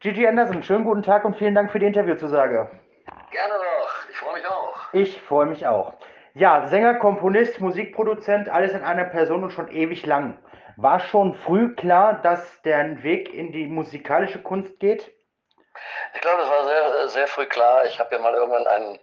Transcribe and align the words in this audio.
Gigi 0.00 0.26
Anderson, 0.26 0.62
schönen 0.62 0.84
guten 0.84 1.02
Tag 1.02 1.24
und 1.24 1.36
vielen 1.38 1.54
Dank 1.54 1.72
für 1.72 1.78
die 1.78 1.86
Interviewzusage. 1.86 2.68
Gerne 3.30 3.54
doch, 3.54 4.08
ich 4.10 4.16
freue 4.18 4.34
mich 4.34 4.46
auch. 4.46 4.92
Ich 4.92 5.22
freue 5.22 5.46
mich 5.46 5.66
auch. 5.66 5.94
Ja, 6.34 6.68
Sänger, 6.68 6.96
Komponist, 6.96 7.60
Musikproduzent, 7.60 8.50
alles 8.50 8.72
in 8.72 8.84
einer 8.84 9.04
Person 9.04 9.42
und 9.42 9.52
schon 9.52 9.68
ewig 9.68 10.04
lang. 10.04 10.36
War 10.76 11.00
schon 11.00 11.34
früh 11.34 11.74
klar, 11.74 12.20
dass 12.22 12.60
der 12.60 13.02
Weg 13.02 13.32
in 13.32 13.52
die 13.52 13.66
musikalische 13.66 14.42
Kunst 14.42 14.78
geht? 14.80 15.10
Ich 16.14 16.20
glaube, 16.20 16.42
das 16.42 16.50
war 16.50 16.64
sehr, 16.66 17.08
sehr 17.08 17.26
früh 17.26 17.46
klar. 17.46 17.86
Ich 17.86 17.98
habe 17.98 18.14
ja 18.14 18.20
mal 18.20 18.34
irgendwann 18.34 18.66
einen 18.66 18.98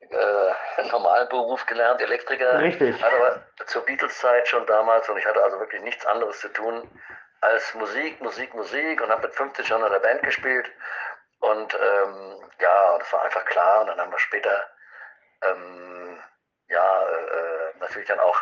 äh, 0.00 0.88
normalen 0.92 1.28
Beruf 1.28 1.66
gelernt, 1.66 2.00
Elektriker. 2.00 2.60
Richtig. 2.60 3.02
Hatte 3.02 3.16
aber 3.16 3.66
zur 3.66 3.84
Beatles-Zeit 3.84 4.46
schon 4.46 4.64
damals 4.66 5.08
und 5.08 5.18
ich 5.18 5.26
hatte 5.26 5.42
also 5.42 5.58
wirklich 5.58 5.82
nichts 5.82 6.06
anderes 6.06 6.38
zu 6.38 6.48
tun 6.52 6.88
als 7.46 7.74
Musik, 7.74 8.20
Musik, 8.20 8.54
Musik 8.54 9.00
und 9.00 9.10
habe 9.10 9.22
mit 9.22 9.34
50 9.34 9.66
schon 9.66 9.82
in 9.84 9.92
der 9.92 10.00
Band 10.00 10.22
gespielt. 10.22 10.70
Und 11.40 11.74
ähm, 11.74 12.50
ja, 12.60 12.98
das 12.98 13.12
war 13.12 13.22
einfach 13.24 13.44
klar. 13.44 13.82
Und 13.82 13.88
dann 13.88 14.00
haben 14.00 14.12
wir 14.12 14.18
später 14.18 14.68
ähm, 15.42 16.18
ja, 16.68 17.02
äh, 17.08 17.78
natürlich 17.78 18.08
dann 18.08 18.20
auch 18.20 18.40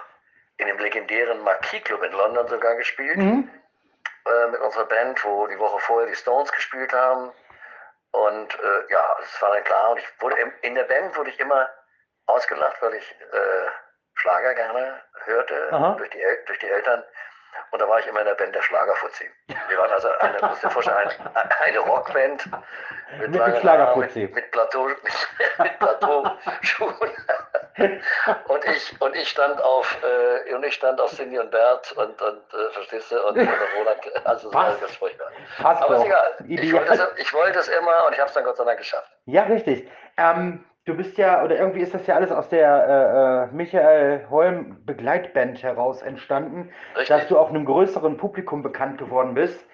in 0.56 0.68
dem 0.68 0.78
legendären 0.78 1.40
Marquis 1.40 1.82
Club 1.84 2.02
in 2.02 2.12
London 2.12 2.48
sogar 2.48 2.76
gespielt. 2.76 3.16
Mhm. 3.16 3.50
Äh, 4.26 4.46
mit 4.48 4.60
unserer 4.60 4.86
Band, 4.86 5.22
wo 5.24 5.46
die 5.46 5.58
Woche 5.58 5.78
vorher 5.80 6.08
die 6.08 6.16
Stones 6.16 6.50
gespielt 6.52 6.92
haben. 6.92 7.30
Und 8.12 8.54
äh, 8.54 8.92
ja, 8.92 9.16
es 9.20 9.42
war 9.42 9.52
dann 9.52 9.64
klar. 9.64 9.90
Und 9.90 9.98
ich 9.98 10.06
wurde 10.20 10.36
im, 10.36 10.52
in 10.62 10.74
der 10.74 10.84
Band 10.84 11.16
wurde 11.16 11.30
ich 11.30 11.40
immer 11.40 11.68
ausgelacht, 12.26 12.80
weil 12.80 12.94
ich 12.94 13.10
äh, 13.10 13.68
Schlager 14.14 14.54
gerne 14.54 15.02
hörte 15.24 15.68
durch 15.96 16.10
die, 16.10 16.22
durch 16.46 16.58
die 16.60 16.68
Eltern. 16.68 17.04
Und 17.70 17.80
da 17.80 17.88
war 17.88 17.98
ich 17.98 18.06
immer 18.06 18.20
in 18.20 18.26
der 18.26 18.34
Band 18.34 18.54
der 18.54 18.62
Schlagerfuzzi. 18.62 19.30
Wir 19.68 19.78
waren 19.78 19.90
also 19.90 20.08
eine, 20.20 20.42
eine, 20.42 21.60
eine 21.64 21.78
Rockband 21.80 22.48
mit, 23.18 23.30
mit 23.30 23.58
Schlagerfuzzi. 23.58 24.20
Mit, 24.20 24.34
mit 24.34 24.50
Plateau, 24.50 24.86
mit, 24.88 24.98
mit 25.58 25.78
Plateauschuhen. 25.78 26.94
und 28.46 28.64
ich 28.66 29.00
und 29.00 29.16
ich 29.16 29.28
stand 29.28 29.60
auf 29.60 29.98
äh, 30.02 30.54
und 30.54 30.64
ich 30.64 30.74
stand 30.74 31.00
auf 31.00 31.10
Cindy 31.10 31.38
und 31.38 31.50
Bert 31.50 31.90
und, 31.92 32.22
und 32.22 32.54
äh, 32.54 32.72
verstehst 32.72 33.10
du 33.10 33.16
und, 33.26 33.36
und 33.36 33.48
Roland, 33.76 34.26
also 34.26 34.50
das 34.50 34.54
war 34.54 34.76
ganz 34.76 34.96
furchtbar. 34.96 35.28
Passt 35.58 35.82
Aber 35.82 35.94
doch. 35.96 36.02
ist 36.02 36.06
egal. 36.06 36.34
Ich 36.46 36.72
wollte, 36.72 36.92
es, 36.92 37.18
ich 37.18 37.34
wollte 37.34 37.58
es 37.58 37.68
immer 37.68 38.06
und 38.06 38.12
ich 38.12 38.20
habe 38.20 38.28
es 38.28 38.34
dann 38.34 38.44
Gott 38.44 38.56
sei 38.56 38.64
Dank 38.64 38.78
geschafft. 38.78 39.10
Ja, 39.26 39.42
richtig. 39.44 39.90
Ähm, 40.16 40.64
du 40.86 40.94
bist 40.94 41.16
ja, 41.18 41.42
oder 41.42 41.56
irgendwie 41.56 41.80
ist 41.80 41.94
das 41.94 42.06
ja 42.06 42.14
alles 42.16 42.30
aus 42.30 42.48
der 42.48 43.48
äh, 43.48 43.50
äh, 43.50 43.54
Michael 43.54 44.26
Holm 44.30 44.84
Begleitband 44.84 45.62
heraus 45.62 46.02
entstanden, 46.02 46.70
Richtig. 46.96 47.08
dass 47.08 47.26
du 47.28 47.38
auch 47.38 47.48
einem 47.50 47.64
größeren 47.64 48.16
Publikum 48.16 48.62
bekannt 48.62 48.98
geworden 48.98 49.34
bist. 49.34 49.64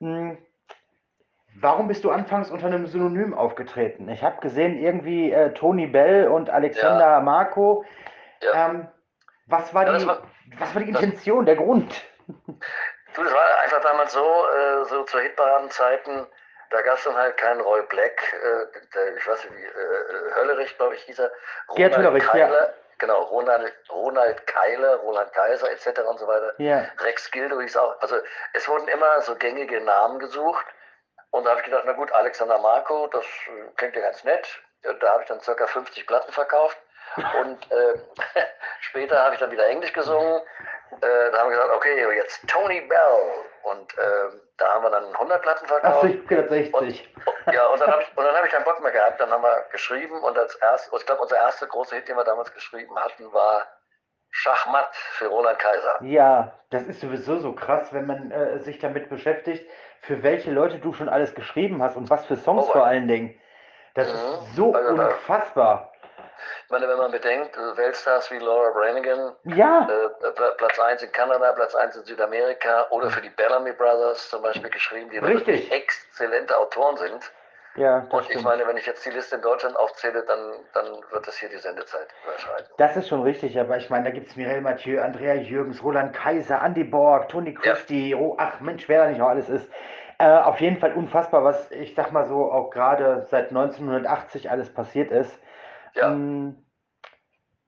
Hm. 0.00 0.38
Warum 1.60 1.88
bist 1.88 2.04
du 2.04 2.10
anfangs 2.10 2.50
unter 2.50 2.66
einem 2.66 2.86
Synonym 2.86 3.34
aufgetreten? 3.34 4.08
Ich 4.08 4.22
habe 4.22 4.40
gesehen, 4.40 4.78
irgendwie 4.78 5.32
äh, 5.32 5.52
Tony 5.54 5.86
Bell 5.88 6.28
und 6.28 6.50
Alexander 6.50 7.20
Marco. 7.20 7.84
Ja. 8.42 8.68
Ähm, 8.70 8.88
was, 9.46 9.74
war 9.74 9.84
Ja, 9.86 9.92
das 9.92 10.02
die, 10.02 10.08
war- 10.08 10.22
was 10.58 10.74
war 10.74 10.82
die 10.82 10.92
das- 10.92 11.02
Intention, 11.02 11.46
der 11.46 11.56
Grund? 11.56 12.04
Du, 12.28 13.24
das 13.24 13.32
war 13.32 13.40
einfach 13.64 13.80
damals 13.82 14.12
so, 14.12 14.20
äh, 14.20 14.84
so 14.84 15.02
zu 15.04 15.18
Hitparadenzeiten, 15.18 16.26
da 16.70 16.82
gab 16.82 16.98
es 16.98 17.04
dann 17.04 17.16
halt 17.16 17.36
keinen 17.36 17.60
Roy 17.60 17.82
Black, 17.82 18.32
äh, 18.32 18.66
der, 18.94 19.16
ich 19.16 19.26
weiß 19.26 19.44
nicht 19.44 19.54
wie, 19.54 19.64
äh, 19.64 20.34
Höllerich, 20.36 20.76
glaube 20.76 20.94
ich, 20.94 21.02
hieß 21.02 21.18
er. 21.18 21.32
Gerd 21.76 21.96
Höllerich, 21.96 22.24
ja. 22.24 22.30
Keiler, 22.30 22.74
Genau, 22.98 23.22
Ronald, 23.22 23.72
Ronald 23.90 24.44
Keiler, 24.48 24.96
Roland 24.96 25.32
Kaiser 25.32 25.70
etc. 25.70 26.00
und 26.00 26.18
so 26.18 26.26
weiter. 26.26 26.52
Ja. 26.58 26.84
Rex 26.98 27.30
Gildo 27.30 27.60
hieß 27.60 27.76
auch. 27.76 28.00
Also 28.00 28.16
es 28.54 28.68
wurden 28.68 28.88
immer 28.88 29.20
so 29.22 29.36
gängige 29.36 29.80
Namen 29.80 30.18
gesucht. 30.18 30.66
Und 31.30 31.44
da 31.44 31.50
habe 31.50 31.60
ich 31.60 31.66
gedacht, 31.66 31.84
na 31.86 31.92
gut, 31.92 32.10
Alexander 32.10 32.58
Marco, 32.58 33.06
das 33.06 33.24
äh, 33.24 33.70
klingt 33.76 33.94
ja 33.94 34.02
ganz 34.02 34.24
nett. 34.24 34.48
Ja, 34.82 34.92
Da 34.94 35.12
habe 35.12 35.22
ich 35.22 35.28
dann 35.28 35.40
circa 35.40 35.66
50 35.68 36.06
Platten 36.08 36.32
verkauft. 36.32 36.76
Und 37.40 37.70
äh, 37.70 37.98
später 38.80 39.22
habe 39.22 39.34
ich 39.34 39.40
dann 39.40 39.52
wieder 39.52 39.66
Englisch 39.66 39.92
gesungen. 39.92 40.42
Äh, 41.00 41.30
da 41.30 41.38
haben 41.38 41.50
wir 41.50 41.56
gesagt, 41.56 41.74
okay, 41.76 42.14
jetzt 42.16 42.48
Tony 42.48 42.80
Bell. 42.82 42.98
Und 43.64 43.98
äh, 43.98 44.38
da 44.56 44.74
haben 44.74 44.82
wir 44.82 44.90
dann 44.90 45.04
100 45.14 45.42
Platten 45.42 45.66
verkauft. 45.66 46.08
60. 46.28 47.14
Ja, 47.52 47.66
und 47.66 47.80
dann 47.80 47.90
habe 47.90 48.02
ich, 48.02 48.16
und 48.16 48.24
dann 48.24 48.34
hab 48.34 48.44
ich 48.44 48.50
keinen 48.50 48.64
Bock 48.64 48.80
mehr 48.82 48.92
gehabt. 48.92 49.20
Dann 49.20 49.30
haben 49.30 49.42
wir 49.42 49.64
geschrieben 49.70 50.22
und 50.22 50.38
als 50.38 50.54
erst, 50.56 50.90
ich 50.92 51.06
glaube, 51.06 51.22
unser 51.22 51.36
erster 51.36 51.66
großer 51.66 51.96
Hit, 51.96 52.08
den 52.08 52.16
wir 52.16 52.24
damals 52.24 52.52
geschrieben 52.54 52.96
hatten, 52.98 53.30
war 53.32 53.66
Schachmatt 54.30 54.88
für 54.94 55.26
Roland 55.26 55.58
Kaiser. 55.58 55.98
Ja, 56.02 56.52
das 56.70 56.84
ist 56.84 57.00
sowieso 57.00 57.38
so 57.38 57.52
krass, 57.54 57.92
wenn 57.92 58.06
man 58.06 58.30
äh, 58.30 58.58
sich 58.60 58.78
damit 58.78 59.08
beschäftigt, 59.08 59.68
für 60.02 60.22
welche 60.22 60.50
Leute 60.50 60.78
du 60.78 60.92
schon 60.92 61.08
alles 61.08 61.34
geschrieben 61.34 61.82
hast 61.82 61.96
und 61.96 62.08
was 62.10 62.24
für 62.26 62.36
Songs 62.36 62.66
Oh, 62.68 62.72
vor 62.72 62.84
allen 62.84 63.08
Dingen. 63.08 63.38
Das 63.94 64.08
Mhm. 64.08 64.14
ist 64.14 64.56
so 64.56 64.72
Also 64.74 64.90
unfassbar. 64.92 65.92
Ich 66.64 66.70
meine, 66.70 66.88
wenn 66.88 66.98
man 66.98 67.10
bedenkt, 67.10 67.56
äh, 67.56 67.76
Weltstars 67.76 68.30
wie 68.30 68.38
Laura 68.38 68.70
Branigan, 68.70 69.32
Ja, 69.44 69.88
äh, 69.88 70.30
Pla- 70.32 70.50
Platz 70.52 70.78
1 70.78 71.02
in 71.02 71.12
Kanada, 71.12 71.52
Platz 71.52 71.74
1 71.74 71.96
in 71.96 72.04
Südamerika 72.04 72.86
oder 72.90 73.10
für 73.10 73.20
die 73.20 73.30
Bellamy 73.30 73.72
Brothers 73.72 74.28
zum 74.30 74.42
Beispiel 74.42 74.70
geschrieben, 74.70 75.10
die 75.10 75.18
Richtig. 75.18 75.46
wirklich 75.46 75.72
exzellente 75.72 76.56
Autoren 76.56 76.96
sind. 76.96 77.32
ja, 77.76 78.06
Und 78.10 78.22
ich 78.22 78.26
stimmt. 78.30 78.44
meine, 78.44 78.66
wenn 78.66 78.76
ich 78.76 78.86
jetzt 78.86 79.04
die 79.06 79.10
Liste 79.10 79.36
in 79.36 79.42
Deutschland 79.42 79.76
aufzähle, 79.76 80.24
dann, 80.24 80.38
dann 80.74 80.86
wird 81.10 81.26
das 81.26 81.36
hier 81.36 81.48
die 81.48 81.58
Sendezeit 81.58 82.08
überschreiten. 82.24 82.66
Das 82.76 82.96
ist 82.96 83.08
schon 83.08 83.22
richtig, 83.22 83.58
aber 83.58 83.76
ich 83.76 83.88
meine, 83.90 84.04
da 84.04 84.10
gibt 84.10 84.28
es 84.30 84.36
Mireille 84.36 84.60
Mathieu, 84.60 85.00
Andrea 85.00 85.34
Jürgens, 85.34 85.82
Roland 85.82 86.12
Kaiser, 86.14 86.60
Andy 86.62 86.84
Borg, 86.84 87.28
Toni 87.28 87.50
Ja. 87.62 87.72
Christie, 87.74 88.14
oh, 88.14 88.34
ach 88.38 88.60
Mensch, 88.60 88.88
wer 88.88 89.02
da 89.02 89.08
nicht 89.08 89.18
noch 89.18 89.28
alles 89.28 89.48
ist. 89.48 89.68
Äh, 90.18 90.26
auf 90.28 90.60
jeden 90.60 90.78
Fall 90.78 90.94
unfassbar, 90.94 91.44
was 91.44 91.70
ich 91.70 91.94
sag 91.94 92.10
mal 92.10 92.26
so 92.26 92.50
auch 92.50 92.70
gerade 92.70 93.26
seit 93.30 93.50
1980 93.50 94.50
alles 94.50 94.72
passiert 94.74 95.12
ist. 95.12 95.32
Ja. 95.94 96.10
Mm, 96.10 96.64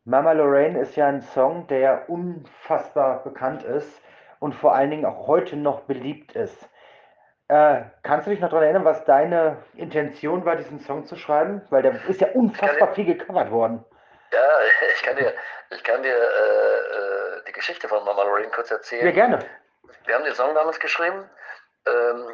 Mama 0.04 0.32
Lorraine 0.32 0.80
ist 0.80 0.96
ja 0.96 1.06
ein 1.06 1.20
Song, 1.20 1.66
der 1.66 2.08
unfassbar 2.08 3.22
bekannt 3.22 3.62
ist 3.62 4.00
und 4.38 4.54
vor 4.54 4.74
allen 4.74 4.90
Dingen 4.90 5.04
auch 5.04 5.26
heute 5.26 5.56
noch 5.56 5.82
beliebt 5.82 6.32
ist. 6.32 6.68
Äh, 7.48 7.82
kannst 8.02 8.26
du 8.26 8.30
dich 8.30 8.40
noch 8.40 8.48
daran 8.48 8.64
erinnern, 8.64 8.84
was 8.84 9.04
deine 9.04 9.56
Intention 9.74 10.44
war, 10.44 10.56
diesen 10.56 10.78
Song 10.80 11.04
zu 11.04 11.16
schreiben? 11.16 11.62
Weil 11.70 11.82
der 11.82 12.08
ist 12.08 12.20
ja 12.20 12.28
unfassbar 12.28 12.94
viel 12.94 13.04
gecovert 13.04 13.50
worden. 13.50 13.84
Ja, 14.32 14.48
ich 14.94 15.02
kann 15.02 15.16
dir, 15.16 15.34
ich 15.70 15.82
kann 15.82 16.02
dir 16.02 16.14
äh, 16.14 16.18
äh, 16.18 17.44
die 17.48 17.52
Geschichte 17.52 17.88
von 17.88 18.04
Mama 18.04 18.22
Lorraine 18.22 18.50
kurz 18.50 18.70
erzählen. 18.70 19.04
Ja, 19.04 19.12
gerne. 19.12 19.40
Wir 20.06 20.14
haben 20.14 20.24
den 20.24 20.34
Song 20.34 20.54
damals 20.54 20.78
geschrieben, 20.78 21.28
ähm, 21.86 22.24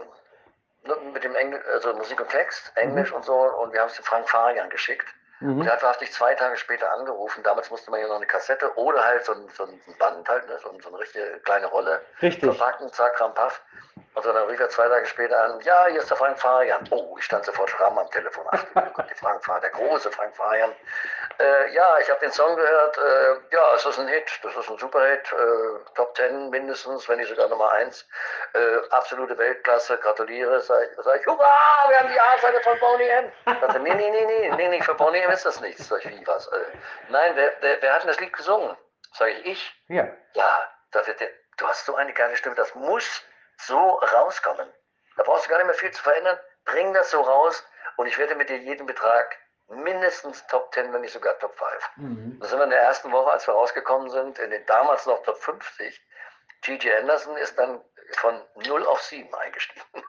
mit 1.12 1.24
dem 1.24 1.34
Engl 1.34 1.60
also 1.72 1.94
Musik 1.94 2.20
und 2.20 2.28
Text, 2.28 2.72
Englisch 2.76 3.12
und 3.12 3.24
so, 3.24 3.34
und 3.34 3.72
wir 3.72 3.80
haben 3.80 3.88
es 3.88 3.96
dem 3.96 4.04
Frank 4.04 4.28
Farian 4.28 4.68
geschickt. 4.70 5.06
Und 5.40 5.58
Mhm. 5.58 5.64
der 5.64 5.72
hat 5.74 5.82
wahrscheinlich 5.82 6.12
zwei 6.14 6.34
Tage 6.34 6.56
später 6.56 6.90
angerufen. 6.92 7.42
Damals 7.42 7.70
musste 7.70 7.90
man 7.90 8.00
ja 8.00 8.08
noch 8.08 8.16
eine 8.16 8.26
Kassette 8.26 8.72
oder 8.76 9.04
halt 9.04 9.24
so 9.24 9.32
ein, 9.32 9.48
so 9.54 9.64
ein 9.64 9.82
Band 9.98 10.26
halt, 10.28 10.48
ne, 10.48 10.58
so, 10.62 10.70
so 10.80 10.88
eine 10.88 10.98
richtige 10.98 11.40
kleine 11.40 11.66
Rolle. 11.66 12.00
Richtig. 12.22 12.44
Verpacken, 12.56 12.90
zack, 12.92 13.20
rampaff. 13.20 13.60
Und 14.14 14.24
dann 14.24 14.36
rief 14.48 14.58
er 14.60 14.70
zwei 14.70 14.88
Tage 14.88 15.04
später 15.06 15.38
an, 15.44 15.60
ja, 15.60 15.86
hier 15.88 16.00
ist 16.00 16.08
der 16.08 16.16
Frank 16.16 16.38
Farian. 16.38 16.84
Oh, 16.90 17.16
ich 17.18 17.24
stand 17.26 17.44
sofort 17.44 17.68
stramm 17.68 17.98
am 17.98 18.10
Telefon. 18.10 18.46
Ach, 18.50 18.64
der 18.74 19.16
Frank 19.16 19.44
Farian, 19.44 19.60
der 19.60 19.70
große 19.72 20.10
Frank 20.10 20.34
Farian. 20.34 20.72
Äh, 21.38 21.70
ja, 21.74 21.98
ich 21.98 22.08
habe 22.08 22.20
den 22.20 22.32
Song 22.32 22.56
gehört. 22.56 22.96
Äh, 22.96 23.54
ja, 23.54 23.74
es 23.74 23.84
ist 23.84 23.98
ein 23.98 24.08
Hit. 24.08 24.24
Das 24.42 24.56
ist 24.56 24.70
ein 24.70 24.78
Superhit. 24.78 25.30
Äh, 25.32 25.94
Top 25.94 26.14
Ten 26.14 26.48
mindestens, 26.48 27.06
wenn 27.10 27.18
nicht 27.18 27.28
sogar 27.28 27.48
Nummer 27.48 27.70
eins. 27.72 28.06
Äh, 28.54 28.78
absolute 28.90 29.36
Weltklasse. 29.36 29.98
Gratuliere. 29.98 30.60
Sag, 30.62 30.78
ich- 30.82 31.04
sag 31.04 31.20
ich, 31.20 31.26
hurra, 31.26 31.50
wir 31.88 32.00
haben 32.00 32.08
die 32.10 32.18
A-Seite 32.20 32.60
von 32.62 32.78
Boney 32.80 33.06
M. 33.08 33.32
Sagte, 33.60 33.80
nee, 33.80 33.94
nee, 33.94 34.10
nee, 34.10 34.24
nee, 34.24 34.50
nee, 34.56 34.68
nee, 34.68 34.82
für 34.82 34.94
Boney 34.94 35.18
M 35.26 35.32
ist 35.32 35.44
das 35.44 35.60
nichts. 35.60 35.88
Sag 35.88 36.04
ich, 36.04 36.18
wie, 36.18 36.26
was? 36.26 36.46
Äh, 36.48 36.64
nein, 37.08 37.32
wer, 37.34 37.52
wer, 37.60 37.82
wer 37.82 37.94
hat 37.94 38.02
denn 38.02 38.08
das 38.08 38.20
Lied 38.20 38.32
gesungen? 38.32 38.76
Sag 39.12 39.28
ich, 39.28 39.46
ich. 39.46 39.82
Ja. 39.88 40.08
Ja, 40.34 40.70
das 40.92 41.06
wird 41.06 41.20
der, 41.20 41.28
du 41.56 41.66
hast 41.66 41.86
so 41.86 41.94
eine 41.94 42.12
geile 42.12 42.36
Stimme, 42.36 42.54
das 42.54 42.74
muss 42.74 43.22
so 43.58 43.78
rauskommen. 43.78 44.68
Da 45.16 45.22
brauchst 45.22 45.46
du 45.46 45.50
gar 45.50 45.58
nicht 45.58 45.66
mehr 45.66 45.74
viel 45.74 45.90
zu 45.90 46.02
verändern. 46.02 46.38
Bring 46.64 46.92
das 46.92 47.10
so 47.10 47.20
raus 47.20 47.64
und 47.96 48.06
ich 48.06 48.18
werde 48.18 48.34
mit 48.34 48.48
dir 48.48 48.58
jeden 48.58 48.86
Betrag 48.86 49.36
mindestens 49.68 50.46
Top 50.46 50.72
10, 50.74 50.92
wenn 50.92 51.00
nicht 51.00 51.12
sogar 51.12 51.38
Top 51.38 51.56
5. 51.56 51.90
Mhm. 51.96 52.38
Da 52.40 52.46
sind 52.46 52.58
wir 52.58 52.64
in 52.64 52.70
der 52.70 52.82
ersten 52.82 53.10
Woche, 53.12 53.30
als 53.30 53.46
wir 53.46 53.54
rausgekommen 53.54 54.10
sind, 54.10 54.38
in 54.38 54.50
den 54.50 54.64
damals 54.66 55.06
noch 55.06 55.22
Top 55.22 55.38
50. 55.38 56.00
Gigi 56.62 56.92
Anderson 56.92 57.36
ist 57.36 57.58
dann 57.58 57.80
von 58.12 58.40
0 58.66 58.86
auf 58.86 59.02
7 59.02 59.32
eingestiegen. 59.34 59.82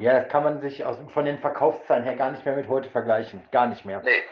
Ja, 0.00 0.20
das 0.20 0.28
kann 0.28 0.44
man 0.44 0.60
sich 0.60 0.84
aus, 0.84 0.96
von 1.12 1.24
den 1.24 1.40
Verkaufszahlen 1.40 2.04
her 2.04 2.14
gar 2.14 2.30
nicht 2.30 2.44
mehr 2.44 2.54
mit 2.54 2.68
heute 2.68 2.88
vergleichen. 2.88 3.44
Gar 3.50 3.66
nicht 3.66 3.84
mehr. 3.84 4.00
Nee. 4.04 4.22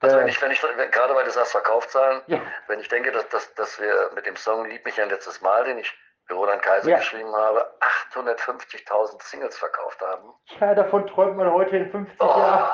Also 0.00 0.16
wenn 0.16 0.28
ich, 0.28 0.40
wenn 0.40 0.50
ich, 0.52 0.62
wenn, 0.62 0.90
gerade 0.90 1.14
weil 1.14 1.24
du 1.24 1.30
sagst 1.30 1.52
Verkaufszahlen, 1.52 2.22
Ja. 2.26 2.40
wenn 2.68 2.78
ich 2.80 2.88
denke, 2.88 3.10
dass, 3.12 3.28
dass, 3.30 3.52
dass 3.54 3.80
wir 3.80 4.10
mit 4.14 4.26
dem 4.26 4.36
Song 4.36 4.64
Lieb 4.66 4.84
mich 4.84 5.00
ein 5.00 5.08
letztes 5.10 5.40
Mal, 5.40 5.64
den 5.64 5.78
ich 5.78 5.92
für 6.26 6.34
Roland 6.34 6.62
Kaiser 6.62 6.90
Ja. 6.90 6.98
geschrieben 6.98 7.34
habe, 7.34 7.66
850.000 8.12 9.22
Singles 9.22 9.56
verkauft 9.58 10.00
haben. 10.00 10.28
Ja, 10.60 10.74
davon 10.74 11.06
träumt 11.06 11.36
man 11.36 11.50
heute 11.52 11.76
in 11.78 11.90
50 11.90 12.20
Oh, 12.20 12.26
Jahren. 12.26 12.70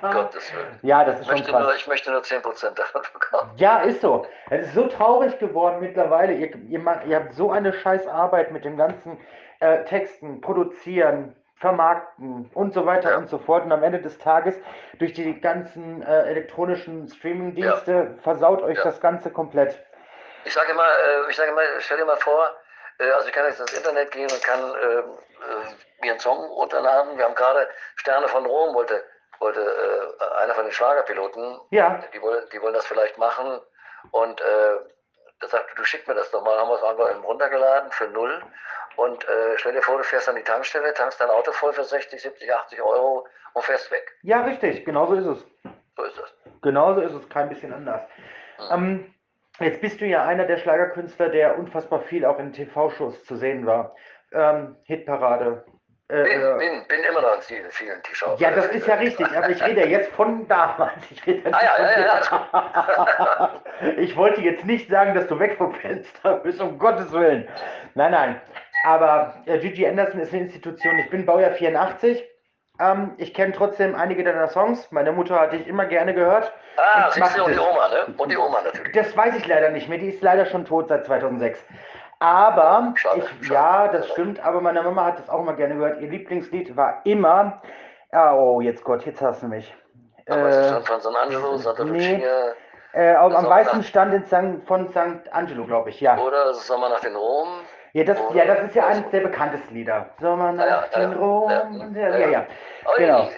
Gottes 0.00 0.54
Willen. 0.54 0.78
Ja, 0.82 1.04
das 1.04 1.16
ist 1.16 1.20
Ich 1.22 1.26
schon 1.28 1.36
möchte, 1.38 1.52
nur, 1.52 1.60
krass. 1.60 1.76
ich 1.76 1.86
möchte 1.86 2.10
nur 2.10 2.20
10% 2.22 2.74
davon 2.74 3.02
bekommen. 3.12 3.52
Ja, 3.56 3.80
ist 3.80 4.00
so. 4.00 4.26
Es 4.48 4.66
ist 4.68 4.74
so 4.74 4.86
traurig 4.88 5.38
geworden 5.38 5.80
mittlerweile. 5.80 6.32
Ihr, 6.32 6.54
ihr, 6.56 6.78
macht, 6.78 7.04
ihr 7.06 7.16
habt 7.16 7.34
so 7.34 7.50
eine 7.50 7.72
scheiß 7.72 8.06
Arbeit 8.06 8.50
mit 8.52 8.64
dem 8.64 8.76
ganzen 8.76 9.20
äh, 9.60 9.84
Texten, 9.84 10.40
Produzieren, 10.40 11.36
vermarkten 11.60 12.50
und 12.54 12.72
so 12.74 12.86
weiter 12.86 13.10
Ja. 13.10 13.16
und 13.18 13.28
so 13.28 13.38
fort. 13.38 13.64
Und 13.64 13.72
am 13.72 13.82
Ende 13.82 14.00
des 14.00 14.18
Tages, 14.18 14.56
durch 14.98 15.12
die 15.12 15.40
ganzen 15.40 16.02
äh, 16.02 16.22
elektronischen 16.30 17.08
Streaming-Dienste, 17.08 18.18
versaut 18.22 18.62
euch 18.62 18.78
Ja. 18.78 18.84
das 18.84 19.00
Ganze 19.00 19.30
komplett. 19.30 19.78
Ich 20.44 20.54
sage 20.54 20.72
immer, 20.72 20.82
äh, 20.84 21.30
ich 21.30 21.36
sage 21.36 21.50
immer, 21.50 21.60
stell 21.80 21.98
dir 21.98 22.06
mal 22.06 22.16
vor, 22.16 22.50
äh, 22.98 23.10
also 23.10 23.28
ich 23.28 23.34
kann 23.34 23.44
jetzt 23.44 23.60
ins 23.60 23.74
Internet 23.76 24.10
gehen 24.10 24.30
und 24.32 24.42
kann 24.42 24.58
äh, 24.60 25.02
mir 26.02 26.12
einen 26.12 26.20
Song 26.20 26.38
runterladen. 26.38 27.18
Wir 27.18 27.24
haben 27.26 27.34
gerade 27.34 27.68
Sterne 27.96 28.26
von 28.28 28.46
Rom, 28.46 28.74
wollte, 28.74 29.02
wollte 29.38 29.60
einer 30.38 30.54
von 30.54 30.64
den 30.64 30.72
Schlagerpiloten, 30.72 31.60
Ja, 31.70 32.00
die 32.14 32.20
wollen, 32.22 32.42
die 32.52 32.60
wollen 32.62 32.74
das 32.74 32.86
vielleicht 32.86 33.18
machen. 33.18 33.60
Und 34.12 34.40
äh, 34.40 34.44
da 35.40 35.48
sagte, 35.48 35.74
du 35.76 35.84
schick 35.84 36.06
mir 36.08 36.14
das 36.14 36.30
doch 36.30 36.42
mal, 36.42 36.58
haben 36.58 36.68
wir 36.68 36.76
es 36.76 36.82
einfach 36.82 37.10
eben 37.10 37.22
runtergeladen 37.24 37.90
für 37.92 38.06
null. 38.08 38.42
Und 39.00 39.24
äh, 39.24 39.56
stell 39.56 39.72
dir 39.72 39.82
vor, 39.82 39.96
du 39.96 40.04
fährst 40.04 40.28
an 40.28 40.36
die 40.36 40.42
Tankstelle, 40.42 40.92
tankst 40.92 41.20
dein 41.20 41.30
Auto 41.30 41.52
voll 41.52 41.72
für 41.72 41.84
60, 41.84 42.20
70, 42.20 42.52
80 42.52 42.82
Euro 42.82 43.26
und 43.54 43.64
fährst 43.64 43.90
weg. 43.90 44.06
ja, 44.22 44.42
richtig, 44.42 44.84
genauso 44.84 45.14
ist 45.14 45.26
es. 45.26 45.46
So 45.96 46.02
ist 46.04 46.18
das. 46.18 46.34
Genauso 46.62 47.00
ist 47.00 47.14
es, 47.14 47.28
kein 47.30 47.48
bisschen 47.48 47.72
anders. 47.72 48.02
Ähm, 48.70 49.14
jetzt 49.58 49.80
bist 49.80 50.00
du 50.02 50.04
ja 50.06 50.24
einer 50.26 50.44
der 50.44 50.58
Schlagerkünstler, 50.58 51.30
der 51.30 51.58
unfassbar 51.58 52.00
viel 52.02 52.26
auch 52.26 52.38
in 52.38 52.52
TV-Shows 52.52 53.24
zu 53.24 53.36
sehen 53.36 53.64
war. 53.66 53.94
Ähm, 54.32 54.76
Hitparade. 54.84 55.64
Äh, 56.08 56.24
Bin, 56.24 56.42
äh, 56.42 56.58
bin, 56.58 56.86
bin 56.88 57.04
immer 57.08 57.22
noch 57.22 57.36
in 57.36 57.42
vielen, 57.42 57.70
vielen 57.70 58.02
T-Shirts. 58.02 58.40
ja, 58.40 58.50
das 58.50 58.66
ist 58.66 58.86
ja 58.86 58.96
richtig, 58.96 59.26
aber 59.34 59.48
ich 59.48 59.62
rede 59.64 59.80
ja 59.82 59.86
jetzt 59.86 60.12
von 60.12 60.46
damals. 60.48 61.10
Ich, 61.10 61.24
rede 61.26 61.50
Ah, 61.54 61.60
ja, 61.62 62.00
ja, 62.00 62.20
ja, 62.20 63.62
ich 63.96 64.16
wollte 64.16 64.40
jetzt 64.42 64.64
nicht 64.64 64.90
sagen, 64.90 65.14
dass 65.14 65.26
du 65.28 65.38
weg 65.38 65.56
vom 65.56 65.72
Fenster 65.74 66.34
bist, 66.38 66.60
um 66.60 66.78
Gottes 66.78 67.12
Willen. 67.12 67.48
Nein, 67.94 68.10
nein. 68.10 68.40
Aber 68.84 69.34
äh, 69.46 69.58
Gigi 69.58 69.86
Anderson 69.86 70.20
ist 70.20 70.32
eine 70.32 70.42
Institution. 70.44 70.98
Ich 71.00 71.10
bin 71.10 71.26
Baujahr 71.26 71.52
84. 71.52 72.24
Ähm, 72.80 73.12
ich 73.18 73.34
kenne 73.34 73.52
trotzdem 73.52 73.94
einige 73.94 74.24
deiner 74.24 74.48
Songs. 74.48 74.90
Meine 74.90 75.12
Mutter 75.12 75.38
hat 75.38 75.52
dich 75.52 75.66
immer 75.66 75.84
gerne 75.84 76.14
gehört. 76.14 76.52
Ah, 76.76 77.08
Ich 77.08 77.14
siehst 77.14 77.36
du, 77.36 77.44
und 77.44 77.52
die. 77.54 77.58
Oma, 77.58 77.88
ne? 77.88 78.14
Und 78.16 78.30
die 78.32 78.36
Oma 78.38 78.62
natürlich. 78.62 78.92
Das 78.94 79.14
weiß 79.16 79.36
ich 79.36 79.46
leider 79.46 79.70
nicht 79.70 79.88
mehr. 79.88 79.98
Die 79.98 80.08
ist 80.08 80.22
leider 80.22 80.46
schon 80.46 80.64
tot 80.64 80.88
seit 80.88 81.04
2006. 81.04 81.62
Aber, 82.20 82.92
Schade, 82.96 83.20
ich, 83.40 83.46
schade. 83.46 83.54
ja, 83.54 83.88
das 83.88 84.08
stimmt, 84.10 84.40
aber 84.44 84.60
meine 84.60 84.82
Mama 84.82 85.04
hat 85.06 85.18
das 85.18 85.28
auch 85.30 85.40
immer 85.40 85.54
gerne 85.54 85.74
gehört. 85.76 86.00
Ihr 86.00 86.08
Lieblingslied 86.10 86.76
war 86.76 87.00
immer, 87.04 87.62
ah, 88.12 88.34
oh, 88.34 88.60
jetzt 88.60 88.84
Gott, 88.84 89.04
jetzt 89.06 89.22
hast 89.22 89.42
du 89.42 89.46
mich. 89.48 89.74
Aber 90.28 90.48
es 90.48 90.56
ist 90.56 90.66
Äh, 90.66 90.70
dann 90.74 90.84
von 90.84 91.00
San 91.00 91.16
Angelo, 91.16 91.56
Santa 91.56 91.84
nee. 91.84 92.14
Lucia 92.14 92.52
äh, 92.92 93.14
am 93.14 93.34
am 93.34 93.46
weißen 93.48 93.82
Stand 93.84 94.12
in 94.14 94.24
San, 94.26 94.62
von 94.62 94.90
St. 94.90 95.32
Angelo, 95.32 95.64
glaube 95.64 95.90
ich, 95.90 96.00
ja. 96.00 96.18
oder 96.18 96.52
Sommer 96.54 96.88
nach 96.88 97.00
den 97.00 97.14
Rom. 97.16 97.48
Ja 97.92 98.04
das, 98.04 98.18
ja, 98.34 98.44
das 98.44 98.62
ist 98.68 98.74
ja 98.74 98.86
eines 98.86 99.08
der 99.10 99.20
bekanntesten 99.20 99.74
Lieder. 99.74 100.10
Sommernacht 100.20 100.94
Ja, 100.94 101.00
ja, 101.00 101.10
ja, 101.10 101.16
Rom. 101.16 101.50
ja, 101.94 102.18
ja, 102.18 102.46
Genau. 102.96 103.28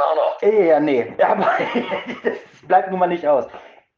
Auch 0.00 0.16
noch. 0.16 0.42
Ja, 0.42 0.48
ja, 0.48 0.80
nee, 0.80 1.12
aber 1.22 1.50
das 2.22 2.66
bleibt 2.66 2.90
nun 2.90 3.00
mal 3.00 3.08
nicht 3.08 3.26
aus. 3.26 3.46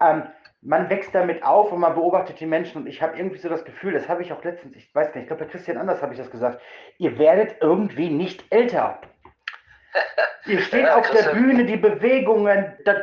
Ähm, 0.00 0.24
man 0.62 0.90
wächst 0.90 1.14
damit 1.14 1.44
auf 1.44 1.70
und 1.70 1.80
man 1.80 1.94
beobachtet 1.94 2.40
die 2.40 2.46
Menschen 2.46 2.82
und 2.82 2.88
ich 2.88 3.00
habe 3.00 3.16
irgendwie 3.16 3.38
so 3.38 3.48
das 3.48 3.64
Gefühl, 3.64 3.92
das 3.92 4.08
habe 4.08 4.22
ich 4.22 4.32
auch 4.32 4.42
letztens, 4.42 4.74
ich 4.74 4.92
weiß 4.94 5.14
nicht, 5.14 5.22
ich 5.22 5.26
glaube 5.28 5.44
bei 5.44 5.50
Christian 5.50 5.76
Anders 5.76 6.02
habe 6.02 6.12
ich 6.12 6.18
das 6.18 6.30
gesagt, 6.30 6.60
ihr 6.98 7.18
werdet 7.18 7.56
irgendwie 7.60 8.10
nicht 8.10 8.44
älter. 8.50 8.98
Ihr 10.46 10.60
steht 10.62 10.84
Ja, 10.86 10.94
auf 10.96 11.06
der 11.10 11.22
Christian- 11.22 11.42
Bühne, 11.42 11.64
die 11.64 11.76
Bewegungen, 11.76 12.76
das, 12.84 12.96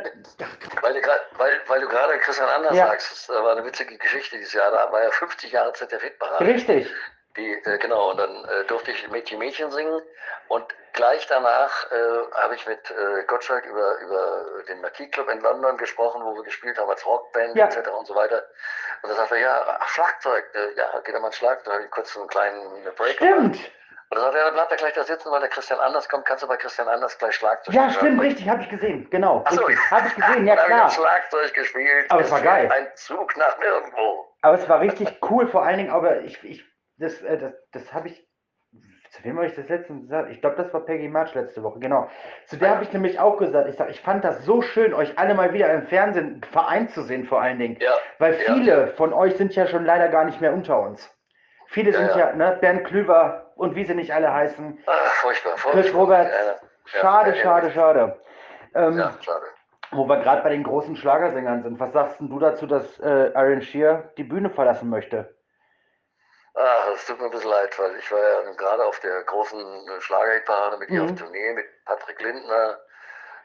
Weil 0.80 0.94
du, 0.94 1.08
weil, 1.36 1.60
weil 1.66 1.80
du 1.80 1.88
gerade 1.88 2.18
Christian 2.18 2.48
Anders 2.48 2.74
Ja. 2.76 2.86
sagst, 2.86 3.28
das 3.28 3.28
war 3.28 3.52
eine 3.52 3.64
witzige 3.64 3.96
Geschichte 3.98 4.36
dieses 4.36 4.52
Jahr, 4.54 4.70
da 4.70 4.90
war 4.90 5.02
ja 5.02 5.10
50 5.10 5.52
Jahre 5.52 5.72
ZDF-Parade. 5.72 6.44
richtig. 6.44 6.90
Die, 7.36 7.50
äh, 7.52 7.78
genau, 7.78 8.10
und 8.12 8.18
dann 8.20 8.44
äh, 8.44 8.64
durfte 8.68 8.92
ich 8.92 9.08
Mädchen 9.10 9.40
Mädchen 9.40 9.68
singen 9.72 10.00
und 10.46 10.64
gleich 10.92 11.26
danach 11.26 11.90
äh, 11.90 11.96
habe 12.36 12.54
ich 12.54 12.64
mit 12.68 12.78
äh, 12.92 13.24
Gottschalk 13.24 13.66
über, 13.66 13.98
über 13.98 14.44
den 14.68 14.80
Marquis 14.80 15.10
Club 15.10 15.28
in 15.30 15.40
London 15.40 15.76
gesprochen, 15.76 16.22
wo 16.24 16.36
wir 16.36 16.44
gespielt 16.44 16.78
haben 16.78 16.88
als 16.88 17.04
Rockband 17.04 17.56
Ja. 17.56 17.66
etc. 17.66 17.88
und 17.90 18.06
so 18.06 18.14
weiter. 18.14 18.44
Und 19.02 19.10
da 19.10 19.16
sagte 19.16 19.34
er, 19.34 19.40
ja, 19.40 19.78
ach, 19.80 19.88
Schlagzeug, 19.88 20.44
äh, 20.54 20.74
ja, 20.76 20.88
geht 21.04 21.12
er 21.12 21.20
mal 21.20 21.32
Schlagzeug, 21.32 21.64
da 21.64 21.72
habe 21.72 21.82
ich 21.84 21.90
kurz 21.90 22.12
so 22.12 22.20
einen 22.20 22.28
kleinen 22.28 22.84
Break 22.96 23.18
gemacht. 23.18 23.58
Und 24.10 24.18
dann 24.18 24.32
sagt 24.32 24.36
er, 24.36 24.52
bleibt 24.52 24.70
er 24.70 24.76
gleich 24.76 24.92
da 24.92 25.02
sitzen, 25.04 25.30
weil 25.30 25.40
der 25.40 25.48
Christian 25.48 25.80
Anders 25.80 26.08
kommt, 26.08 26.24
kannst 26.26 26.42
du 26.44 26.48
bei 26.48 26.56
Christian 26.56 26.86
Anders 26.88 27.18
gleich 27.18 27.34
Schlagzeug 27.34 27.74
Ja, 27.74 27.90
spielen. 27.90 28.12
stimmt, 28.14 28.20
richtig, 28.22 28.48
habe 28.48 28.62
ich 28.62 28.68
gesehen, 28.68 29.08
genau. 29.10 29.42
Ach 29.46 29.52
so. 29.52 29.64
Richtig, 29.64 29.90
habe 29.90 30.06
ich 30.08 30.14
gesehen, 30.14 30.46
ja 30.46 30.52
habe 30.56 30.62
ich 30.70 30.74
klar. 30.76 30.90
Schlagzeug 30.90 31.54
gespielt. 31.54 32.06
Aber 32.10 32.20
es 32.20 32.30
war 32.30 32.40
geil. 32.40 32.70
Ein 32.70 32.86
Zug 32.94 33.36
nach 33.36 33.58
nirgendwo. 33.58 34.26
Aber 34.42 34.54
es 34.54 34.68
war 34.68 34.80
richtig 34.82 35.18
cool, 35.30 35.48
vor 35.48 35.64
allen 35.64 35.78
Dingen, 35.78 35.90
aber 35.90 36.20
ich, 36.20 36.42
ich 36.44 36.64
das, 36.98 37.20
äh, 37.22 37.38
das, 37.38 37.52
das 37.72 37.92
habe 37.92 38.08
ich, 38.08 38.24
zu 39.10 39.22
wem 39.24 39.36
habe 39.36 39.46
ich 39.46 39.54
das 39.54 39.68
letztens 39.68 40.02
gesagt? 40.02 40.30
Ich 40.30 40.40
glaube, 40.40 40.56
das 40.56 40.72
war 40.74 40.80
Peggy 40.84 41.08
March 41.08 41.34
letzte 41.34 41.62
Woche, 41.62 41.78
genau. 41.78 42.10
Zu 42.46 42.56
der 42.56 42.70
habe 42.70 42.82
ich 42.84 42.92
nämlich 42.92 43.18
auch 43.20 43.38
gesagt, 43.38 43.68
ich 43.68 43.76
sag, 43.76 43.88
ich 43.90 44.00
fand 44.00 44.24
das 44.24 44.44
so 44.44 44.60
schön, 44.60 44.92
euch 44.92 45.16
alle 45.18 45.34
mal 45.34 45.52
wieder 45.52 45.72
im 45.72 45.86
Fernsehen 45.86 46.42
vereint 46.52 46.90
zu 46.90 47.02
sehen, 47.02 47.24
vor 47.26 47.40
allen 47.40 47.58
Dingen. 47.58 47.76
Ja, 47.80 47.94
Weil 48.18 48.34
Ja. 48.40 48.54
viele 48.54 48.88
von 48.96 49.12
euch 49.12 49.36
sind 49.36 49.54
ja 49.54 49.66
schon 49.66 49.84
leider 49.84 50.08
gar 50.08 50.24
nicht 50.24 50.40
mehr 50.40 50.52
unter 50.52 50.80
uns. 50.80 51.08
Viele 51.74 51.90
Ja, 51.90 51.98
sind 51.98 52.10
ja. 52.10 52.16
ja, 52.30 52.32
ne, 52.34 52.56
Bernd 52.60 52.84
Klüver 52.86 53.50
und 53.56 53.74
wie 53.74 53.84
sie 53.84 53.94
nicht 53.96 54.14
alle 54.14 54.32
heißen. 54.32 54.78
ah, 54.86 54.92
furchtbar, 55.20 55.56
furchtbar. 55.58 55.82
Chris 55.82 55.92
Roberts, 55.94 56.30
Ja, 56.32 57.00
schade, 57.00 57.34
schade, 57.34 57.70
schade. 57.72 58.20
Ähm, 58.76 58.96
Ja, 58.98 59.12
schade. 59.20 59.44
Wo 59.90 60.06
wir 60.08 60.18
gerade 60.20 60.42
bei 60.42 60.50
den 60.50 60.62
großen 60.62 60.96
Schlagersängern 60.96 61.62
sind, 61.64 61.78
was 61.80 61.92
sagst 61.92 62.20
denn 62.20 62.28
du 62.30 62.38
dazu, 62.38 62.66
dass 62.66 62.98
äh, 63.00 63.30
Iron 63.34 63.60
Shear 63.62 64.04
die 64.16 64.24
Bühne 64.24 64.50
verlassen 64.50 64.88
möchte? 64.88 65.34
Ah, 66.54 66.92
es 66.94 67.04
tut 67.06 67.18
mir 67.18 67.24
ein 67.26 67.30
bisschen 67.32 67.50
leid, 67.50 67.76
weil 67.78 67.96
ich 67.96 68.10
war 68.12 68.18
ja 68.20 68.52
gerade 68.56 68.84
auf 68.84 69.00
der 69.00 69.22
großen 69.24 69.58
äh, 69.60 70.00
Schlagerhitparade 70.00 70.78
mit 70.78 70.88
ihr 70.90 71.02
Mhm. 71.02 71.10
auf 71.12 71.18
Tournee, 71.18 71.52
mit 71.54 71.66
Patrick 71.84 72.22
Lindner, 72.22 72.78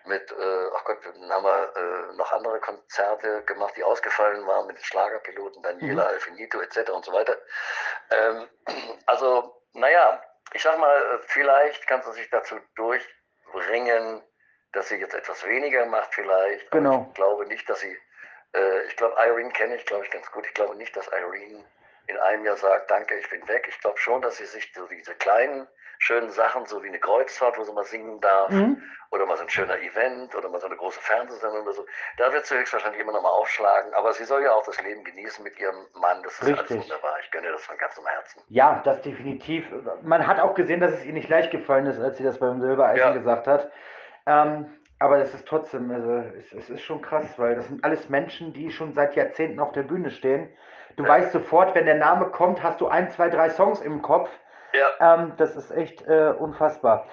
mit, 0.10 0.30
äh, 0.32 0.68
ach 0.76 0.84
Gott, 0.84 0.98
dann 1.06 1.32
haben 1.32 1.44
wir 1.46 1.74
äh, 1.76 2.16
noch 2.16 2.32
andere 2.34 2.60
Konzerte 2.60 3.44
gemacht, 3.44 3.74
die 3.78 3.84
ausgefallen 3.84 4.46
waren, 4.46 4.68
mit 4.68 4.78
den 4.78 4.84
Schlagerpiloten, 4.84 5.64
Daniela 5.64 6.04
Mhm. 6.04 6.10
Alfinito 6.10 6.60
etc. 6.60 6.90
und 6.92 7.06
so 7.06 7.14
weiter. 7.14 7.38
Ähm, 8.12 8.50
also, 9.06 9.62
naja, 9.74 10.22
ich 10.54 10.62
sag 10.64 10.78
mal, 10.80 10.98
äh, 10.98 11.20
vielleicht 11.28 11.88
kannst 11.88 12.08
du 12.08 12.12
sich 12.12 12.30
dazu 12.30 12.60
durchbringen, 12.76 14.22
dass 14.74 14.90
sie 14.90 14.98
jetzt 14.98 15.14
etwas 15.16 15.46
weniger 15.46 15.86
macht 15.86 16.14
vielleicht. 16.14 16.68
Aber 16.72 16.78
Genau. 16.82 17.06
Ich 17.10 17.14
glaube 17.16 17.46
nicht, 17.48 17.70
dass 17.70 17.80
sie, 17.80 17.98
äh, 18.56 18.82
ich 18.84 18.96
glaube, 18.98 19.16
Irene 19.18 19.52
kenne 19.52 19.76
ich, 19.76 19.86
glaube 19.86 20.06
ich, 20.06 20.12
ganz 20.12 20.30
gut. 20.32 20.46
Ich 20.46 20.54
glaube 20.54 20.76
nicht, 20.76 20.96
dass 20.96 21.08
Irene 21.08 21.66
in 22.08 22.18
einem 22.18 22.46
Jahr 22.46 22.58
sagt, 22.58 22.90
danke, 22.90 23.16
ich 23.18 23.30
bin 23.30 23.48
weg. 23.48 23.68
Ich 23.70 23.80
glaube 23.82 24.00
schon, 24.00 24.22
dass 24.22 24.38
sie 24.38 24.46
sich 24.46 24.72
so 24.74 24.88
diese 24.88 25.14
kleinen, 25.16 25.68
schönen 26.00 26.30
Sachen, 26.32 26.66
so 26.66 26.82
wie 26.82 26.88
eine 26.88 26.98
Kreuzfahrt, 27.00 27.58
wo 27.58 27.64
sie 27.64 27.74
mal 27.74 27.84
singen 27.84 28.20
darf, 28.22 28.50
Mhm. 28.52 28.82
oder 29.12 29.26
mal 29.26 29.36
so 29.38 29.44
ein 29.44 29.50
schöner 29.50 29.78
Event, 29.80 30.34
oder 30.34 30.50
mal 30.50 30.60
so 30.60 30.68
eine 30.68 30.78
große 30.78 31.00
Fernsehsendung 31.02 31.64
oder 31.64 31.74
so, 31.74 31.86
da 32.18 32.32
wird 32.32 32.46
sie 32.46 32.58
höchstwahrscheinlich 32.58 33.02
immer 33.02 33.12
noch 33.12 33.22
mal 33.22 33.30
aufschlagen. 33.30 33.94
Aber 33.94 34.14
sie 34.14 34.24
soll 34.24 34.42
ja 34.44 34.54
auch 34.54 34.64
das 34.64 34.82
Leben 34.82 35.04
genießen 35.04 35.44
mit 35.44 35.60
ihrem 35.60 35.76
Mann. 35.94 36.24
Das 36.24 36.34
ist 36.40 36.44
alles 36.48 36.60
Richtig. 36.62 36.82
wunderbar. 36.84 37.16
Ich 37.24 37.30
gönne 37.32 37.52
das 37.52 37.62
von 37.64 37.78
ganzem 37.78 38.06
Herzen. 38.08 38.42
Ja, 38.48 38.82
das 38.86 39.02
definitiv. 39.02 39.66
Man 40.02 40.26
hat 40.26 40.40
auch 40.40 40.56
gesehen, 40.56 40.80
dass 40.80 40.94
es 40.94 41.04
ihr 41.06 41.14
nicht 41.14 41.30
leicht 41.30 41.52
gefallen 41.52 41.86
ist, 41.86 42.00
als 42.00 42.18
sie 42.18 42.24
das 42.24 42.40
beim 42.40 42.62
Silbereisen 42.62 43.00
Ja. 43.00 43.12
gesagt 43.12 43.46
hat. 43.48 43.70
Ähm, 44.26 44.74
aber 45.00 45.18
das 45.18 45.34
ist 45.34 45.48
trotzdem, 45.48 45.92
also 45.92 46.24
es, 46.38 46.52
es 46.54 46.70
ist 46.70 46.82
schon 46.82 47.02
krass, 47.02 47.38
weil 47.38 47.56
das 47.56 47.68
sind 47.68 47.84
alles 47.84 48.10
Menschen, 48.10 48.54
die 48.54 48.72
schon 48.72 48.94
seit 48.94 49.16
Jahrzehnten 49.16 49.60
auf 49.60 49.72
der 49.74 49.84
Bühne 49.84 50.12
stehen. 50.12 50.50
Du 50.96 51.04
Ja. 51.04 51.10
weißt 51.10 51.32
sofort, 51.34 51.76
wenn 51.76 51.86
der 51.86 51.96
Name 51.96 52.28
kommt, 52.30 52.64
hast 52.64 52.80
du 52.80 52.88
ein, 52.88 53.10
zwei, 53.12 53.30
drei 53.30 53.50
Songs 53.50 53.82
im 53.82 54.02
Kopf. 54.02 54.30
Ja, 54.74 55.16
Ähm, 55.16 55.34
das 55.38 55.56
ist 55.56 55.72
echt 55.72 56.06
äh, 56.08 56.34
unfassbar. 56.38 57.06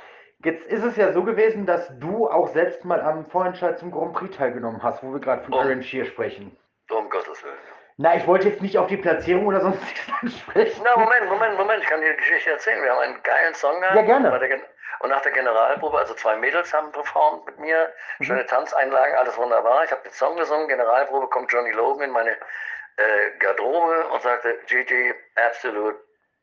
Jetzt 0.45 0.67
ist 0.67 0.85
es 0.85 0.97
ja 0.97 1.13
so 1.13 1.23
gewesen, 1.25 1.65
dass 1.67 1.89
du 1.99 2.29
auch 2.29 2.49
selbst 2.49 2.85
mal 2.85 3.01
am 3.01 3.25
Vorentscheid 3.27 3.79
zum 3.79 3.91
Grand 3.91 4.13
Prix 4.15 4.37
teilgenommen 4.37 4.83
hast, 4.83 5.03
wo 5.03 5.13
wir 5.13 5.21
gerade 5.21 5.43
von 5.45 5.55
Oh. 5.55 5.63
Iron 5.63 5.83
Shear 5.83 6.05
sprechen. 6.05 6.57
um 6.91 7.09
Gottes 7.11 7.43
Willen. 7.43 7.55
Na, 7.99 8.15
ich 8.15 8.27
wollte 8.27 8.49
jetzt 8.51 8.61
nicht 8.61 8.77
auf 8.77 8.87
die 8.89 8.99
Platzierung 8.99 9.47
oder 9.47 9.61
sonstiges 9.61 10.05
ansprechen. 10.23 10.83
Na, 10.85 11.01
Moment, 11.01 11.29
Moment, 11.31 11.57
Moment, 11.57 11.83
ich 11.83 11.89
kann 11.89 12.01
dir 12.03 12.11
die 12.11 12.17
Geschichte 12.19 12.51
erzählen. 12.51 12.83
Wir 12.83 12.91
haben 12.93 13.01
einen 13.01 13.23
geilen 13.23 13.55
Song 13.55 13.81
gehabt. 13.81 13.97
Ja, 13.97 14.03
gerne. 14.03 14.39
Der 14.39 14.59
Und 15.01 15.09
nach 15.11 15.23
der 15.23 15.33
Generalprobe, 15.33 15.97
also 15.99 16.13
zwei 16.15 16.37
Mädels 16.37 16.73
haben 16.75 16.93
performt 16.93 17.47
mit 17.47 17.59
mir, 17.59 17.89
Mhm. 18.19 18.25
schöne 18.25 18.47
Tanzeinlagen, 18.47 19.15
alles 19.17 19.37
wunderbar. 19.39 19.85
Ich 19.85 19.91
habe 19.91 20.03
den 20.03 20.13
Song 20.13 20.37
gesungen, 20.37 20.69
Generalprobe, 20.69 21.29
kommt 21.29 21.51
Johnny 21.51 21.71
Logan 21.73 22.05
in 22.05 22.11
meine 22.11 22.33
äh, 22.33 23.39
Garderobe 23.41 24.07
und 24.09 24.23
sagte, 24.23 24.55
Gigi, 24.67 25.15
absolute 25.35 25.99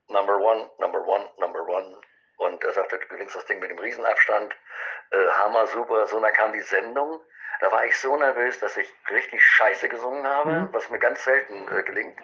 number 0.10 0.38
one, 0.40 0.70
number 0.80 1.06
one, 1.06 1.28
number 1.38 1.66
one. 1.68 1.98
Und 2.38 2.64
er 2.64 2.74
sagte, 2.74 2.98
du 3.00 3.08
gewinnst 3.08 3.36
das 3.36 3.46
Ding 3.46 3.60
mit 3.60 3.70
dem 3.70 3.78
Riesenabstand. 3.80 4.56
Äh, 5.12 5.28
Hammer, 5.40 5.68
super. 5.68 6.08
So, 6.08 6.20
dann 6.20 6.34
kam 6.34 6.52
die 6.54 6.62
Sendung. 6.62 7.22
Da 7.62 7.72
war 7.72 7.86
ich 7.86 7.98
so 8.00 8.16
nervös, 8.18 8.60
dass 8.60 8.76
ich 8.76 8.92
richtig 9.10 9.42
scheiße 9.44 9.88
gesungen 9.88 10.28
habe, 10.28 10.50
Mhm. 10.52 10.70
was 10.74 10.90
mir 10.90 11.00
ganz 11.00 11.24
selten 11.24 11.68
äh, 11.72 11.84
gelingt. 11.84 12.20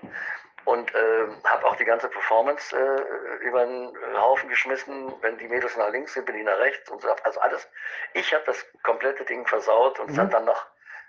Und 0.66 0.94
ähm, 0.94 1.42
habe 1.46 1.66
auch 1.66 1.76
die 1.78 1.86
ganze 1.86 2.10
Performance 2.10 2.76
äh, 2.76 3.36
über 3.46 3.66
den 3.66 3.96
Haufen 4.18 4.50
geschmissen. 4.50 5.14
Wenn 5.22 5.38
die 5.38 5.48
Mädels 5.48 5.78
nach 5.78 5.90
links 5.90 6.14
sind, 6.14 6.26
bin 6.26 6.36
ich 6.36 6.44
nach 6.44 6.58
rechts 6.58 6.90
und 6.90 7.02
so. 7.02 7.10
Also 7.24 7.40
alles. 7.40 7.68
Ich 8.14 8.34
habe 8.34 8.44
das 8.46 8.66
komplette 8.84 9.24
Ding 9.26 9.48
versaut 9.48 10.00
und 10.00 10.10
es 10.10 10.18
Mhm. 10.18 10.22
hat 10.22 10.34
dann 10.34 10.46
noch 10.46 10.66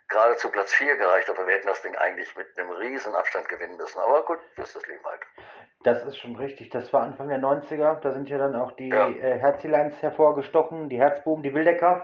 gerade 0.08 0.36
zu 0.36 0.50
Platz 0.50 0.72
4 0.74 0.96
gereicht, 0.96 1.28
aber 1.30 1.46
wir 1.46 1.54
hätten 1.54 1.66
das 1.68 1.82
Ding 1.82 1.96
eigentlich 1.96 2.34
mit 2.36 2.46
einem 2.58 2.70
riesen 2.70 3.14
Abstand 3.14 3.48
gewinnen 3.48 3.76
müssen. 3.76 3.98
Aber 3.98 4.24
gut, 4.24 4.38
das 4.56 4.68
ist 4.68 4.76
das 4.76 4.86
Leben 4.86 5.04
halt. 5.04 5.22
Das 5.82 6.04
ist 6.04 6.18
schon 6.18 6.37
richtig. 6.37 6.68
Das 6.70 6.92
war 6.92 7.02
Anfang 7.02 7.28
der 7.28 7.38
90er. 7.40 8.00
Da 8.00 8.12
sind 8.12 8.28
ja 8.28 8.38
dann 8.38 8.54
auch 8.54 8.72
die 8.72 8.88
Ja. 8.90 9.08
äh, 9.08 9.38
Herzilines 9.38 10.02
hervorgestochen, 10.02 10.88
die 10.88 10.99
Herzbuben, 10.99 11.42
die 11.42 11.54
Wildecker. 11.54 12.02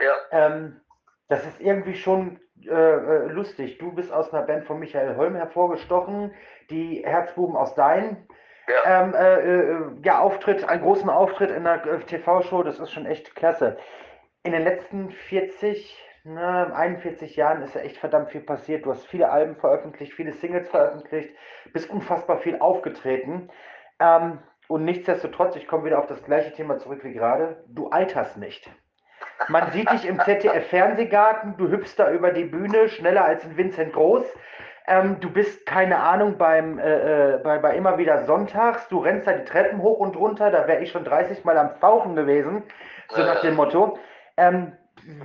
Ja, 0.00 0.14
Ähm, 0.30 0.80
das 1.28 1.44
ist 1.44 1.60
irgendwie 1.60 1.94
schon 1.94 2.40
äh, 2.66 2.70
äh, 2.70 3.26
lustig. 3.26 3.78
Du 3.78 3.92
bist 3.92 4.10
aus 4.12 4.32
einer 4.32 4.46
Band 4.46 4.64
von 4.64 4.78
Michael 4.78 5.16
Holm 5.16 5.34
hervorgestochen, 5.36 6.32
die 6.70 7.02
Herzbuben 7.04 7.54
aus 7.56 7.74
Dein. 7.74 8.26
ja. 8.66 9.02
Ähm, 9.02 9.14
äh, 9.14 9.40
äh, 9.40 9.78
ja, 10.04 10.20
Auftritt, 10.20 10.66
einen 10.68 10.82
großen 10.82 11.10
Auftritt 11.10 11.50
in 11.50 11.66
einer 11.66 11.84
äh, 11.86 11.98
TV-Show, 12.00 12.62
das 12.62 12.78
ist 12.78 12.92
schon 12.92 13.06
echt 13.06 13.34
klasse. 13.36 13.76
In 14.42 14.52
den 14.52 14.62
letzten 14.62 15.10
40, 15.10 16.02
ne, 16.28 16.74
41 16.74 17.36
Jahren 17.36 17.62
ist 17.62 17.74
ja 17.74 17.80
echt 17.80 17.98
verdammt 17.98 18.30
viel 18.30 18.40
passiert. 18.40 18.84
Du 18.86 18.90
hast 18.90 19.06
viele 19.06 19.30
Alben 19.30 19.56
veröffentlicht, 19.56 20.12
viele 20.12 20.32
Singles 20.32 20.68
veröffentlicht, 20.68 21.34
bist 21.72 21.90
unfassbar 21.90 22.38
viel 22.38 22.58
aufgetreten. 22.58 23.50
Ähm, 24.00 24.38
und 24.68 24.84
nichtsdestotrotz, 24.84 25.56
ich 25.56 25.66
komme 25.66 25.84
wieder 25.84 25.98
auf 25.98 26.06
das 26.06 26.22
gleiche 26.22 26.52
Thema 26.52 26.78
zurück 26.78 27.00
wie 27.02 27.14
gerade, 27.14 27.64
du 27.68 27.88
alterst 27.88 28.36
nicht. 28.36 28.70
Man 29.48 29.70
sieht 29.72 29.90
dich 29.90 30.06
im 30.06 30.20
ZDF-Fernsehgarten, 30.20 31.56
du 31.56 31.68
hüpfst 31.68 31.94
da 31.96 32.10
über 32.10 32.32
die 32.32 32.44
Bühne 32.44 32.88
schneller 32.88 33.24
als 33.24 33.44
ein 33.44 33.56
Vincent 33.56 33.92
Groß. 33.92 34.26
Ähm, 34.86 35.20
du 35.20 35.30
bist, 35.30 35.64
keine 35.66 35.98
Ahnung, 35.98 36.38
beim, 36.38 36.78
äh, 36.78 37.34
äh, 37.34 37.38
bei, 37.38 37.58
bei 37.58 37.76
immer 37.76 37.98
wieder 37.98 38.24
Sonntags, 38.24 38.88
du 38.88 38.98
rennst 38.98 39.26
da 39.26 39.32
die 39.32 39.44
Treppen 39.44 39.82
hoch 39.82 39.98
und 39.98 40.16
runter, 40.16 40.50
da 40.50 40.66
wäre 40.66 40.82
ich 40.82 40.90
schon 40.90 41.04
30 41.04 41.44
Mal 41.44 41.58
am 41.58 41.74
Fauchen 41.76 42.16
gewesen, 42.16 42.62
so 43.08 43.22
nach 43.22 43.40
dem 43.40 43.54
Motto. 43.54 43.98
Ähm, 44.36 44.77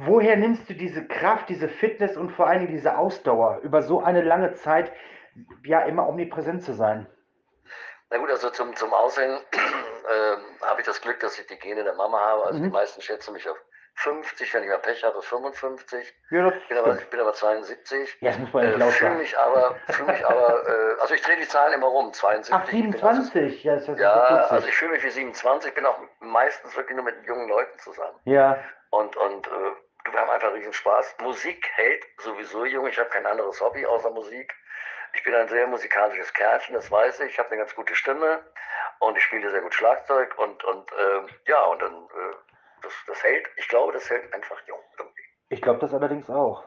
woher 0.05 0.35
nimmst 0.37 0.69
du 0.69 0.73
diese 0.73 1.05
Kraft, 1.07 1.49
diese 1.49 1.67
Fitness 1.69 2.17
und 2.17 2.31
vor 2.31 2.47
allen 2.47 2.59
Dingen 2.61 2.71
diese 2.73 2.97
Ausdauer, 2.97 3.59
über 3.63 3.81
so 3.81 4.01
eine 4.01 4.21
lange 4.21 4.53
Zeit 4.53 4.91
ja 5.65 5.81
immer 5.81 6.07
omnipräsent 6.07 6.63
zu 6.63 6.73
sein? 6.73 7.07
Na 8.09 8.17
gut, 8.19 8.29
also 8.29 8.49
zum, 8.51 8.75
zum 8.75 8.93
Aussehen 8.93 9.39
ähm, 9.53 10.39
habe 10.61 10.81
ich 10.81 10.85
das 10.85 11.01
Glück, 11.01 11.19
dass 11.19 11.39
ich 11.39 11.47
die 11.47 11.57
Gene 11.57 11.83
der 11.83 11.95
Mama 11.95 12.19
habe. 12.19 12.45
Also 12.45 12.59
Mhm. 12.59 12.63
die 12.65 12.69
meisten 12.69 13.01
schätzen 13.01 13.33
mich 13.33 13.49
auf 13.49 13.57
50, 13.95 14.51
wenn 14.53 14.63
ich 14.63 14.69
mal 14.69 14.79
Pech 14.79 15.03
habe, 15.03 15.21
55. 15.21 16.13
Ja, 16.31 16.47
Ich 16.51 16.67
bin 16.67 16.77
aber, 16.77 16.97
ich 16.99 17.09
bin 17.09 17.19
aber 17.19 17.33
72. 17.33 18.17
Ja, 18.21 18.31
das 18.31 18.39
muss 18.39 18.53
man 18.53 18.63
Äh, 18.63 18.67
nicht 18.69 18.79
laut 18.79 18.91
fühle 18.93 19.15
mich 19.15 19.37
aber, 19.37 19.75
mich 20.07 20.25
aber, 20.27 20.67
äh, 20.67 21.01
also 21.01 21.13
ich 21.13 21.21
drehe 21.21 21.37
die 21.37 21.47
Zahlen 21.47 21.73
immer 21.73 21.87
rum, 21.87 22.11
72. 22.11 22.53
Ach, 22.55 22.63
Ich 22.65 22.71
bin 22.71 22.93
also- 23.03 23.21
27, 23.31 23.63
ja, 23.63 23.75
das 23.75 23.87
ist 23.87 23.99
Ja, 23.99 24.11
also 24.13 24.67
ich 24.67 24.75
fühle 24.75 24.91
mich 24.91 25.03
wie 25.03 25.09
27, 25.11 25.73
bin 25.75 25.85
auch 25.85 25.99
meistens 26.19 26.75
wirklich 26.75 26.95
nur 26.95 27.05
mit 27.05 27.23
jungen 27.25 27.47
Leuten 27.47 27.77
zusammen. 27.79 28.17
Ja, 28.25 28.57
Und, 28.93 29.17
und 29.17 29.47
äh, 29.47 30.11
wir 30.11 30.19
haben 30.19 30.29
einfach 30.29 30.53
riesen 30.53 30.71
Spaß. 30.71 31.15
Musik 31.23 31.67
hält 31.73 32.05
sowieso 32.19 32.63
jung. 32.63 32.85
Ich 32.85 32.99
habe 32.99 33.09
kein 33.09 33.25
anderes 33.25 33.59
Hobby 33.59 33.83
außer 33.87 34.11
Musik. 34.11 34.53
Ich 35.15 35.23
bin 35.23 35.33
ein 35.33 35.47
sehr 35.47 35.65
musikalisches 35.65 36.31
Kerlchen, 36.31 36.75
das 36.75 36.91
weiß 36.91 37.21
ich. 37.21 37.31
Ich 37.31 37.39
habe 37.39 37.49
eine 37.49 37.57
ganz 37.57 37.73
gute 37.73 37.95
Stimme 37.95 38.45
und 38.99 39.17
ich 39.17 39.23
spiele 39.23 39.49
sehr 39.49 39.61
gut 39.61 39.73
Schlagzeug. 39.73 40.37
Und, 40.37 40.63
und 40.63 40.91
ähm, 40.91 41.27
ja, 41.47 41.63
und 41.65 41.81
dann, 41.81 41.91
äh, 41.91 42.35
das, 42.83 42.93
das 43.07 43.23
hält, 43.23 43.49
ich 43.57 43.67
glaube, 43.67 43.93
das 43.93 44.07
hält 44.11 44.31
einfach 44.31 44.61
jung. 44.67 44.79
ich 45.49 45.61
glaube 45.63 45.79
das 45.79 45.91
allerdings 45.91 46.29
auch. 46.29 46.63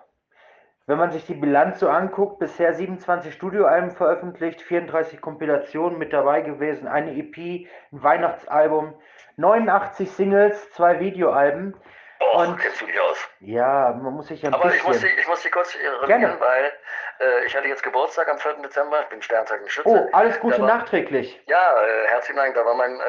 Wenn 0.86 0.98
man 0.98 1.12
sich 1.12 1.26
die 1.26 1.34
Bilanz 1.34 1.78
so 1.78 1.88
anguckt, 1.88 2.40
bisher 2.40 2.74
27 2.74 3.32
Studioalben 3.32 3.92
veröffentlicht, 3.92 4.62
34 4.62 5.20
Kompilationen 5.20 5.96
mit 5.96 6.12
dabei 6.12 6.40
gewesen, 6.40 6.88
eine 6.88 7.16
EP, 7.16 7.68
ein 7.92 8.02
Weihnachtsalbum, 8.02 9.00
89 9.36 10.10
Singles, 10.10 10.72
zwei 10.72 10.98
Videoalben. 10.98 11.76
Oh, 12.20 12.38
Und- 12.40 12.58
kennst 12.58 12.80
du 12.80 12.86
dich 12.86 13.00
aus. 13.00 13.16
Ja, 13.40 13.92
man 14.02 14.14
muss 14.14 14.28
sich 14.28 14.42
ja 14.42 14.48
ein 14.50 14.54
Aber 14.54 14.74
ich 14.74 14.82
muss, 14.84 15.00
bisschen. 15.00 15.18
ich 15.18 15.26
muss 15.28 15.42
dich 15.42 15.52
kurz 15.52 15.74
revidieren, 15.74 16.38
weil 16.40 16.72
äh, 17.20 17.44
ich 17.44 17.56
hatte 17.56 17.68
jetzt 17.68 17.82
Geburtstag 17.82 18.28
am 18.28 18.38
4. 18.38 18.54
Dezember. 18.62 19.00
Ich 19.02 19.08
bin 19.08 19.22
Sternzeichen 19.22 19.68
Schütze. 19.68 19.88
Oh, 19.88 20.08
alles 20.12 20.38
Gute 20.40 20.60
war- 20.60 20.66
nachträglich. 20.68 21.40
Ja, 21.46 21.82
äh, 21.82 22.06
herzlichen 22.08 22.36
Dank. 22.36 22.54
Da 22.54 22.64
war 22.64 22.74
mein 22.74 22.98
äh, 23.00 23.04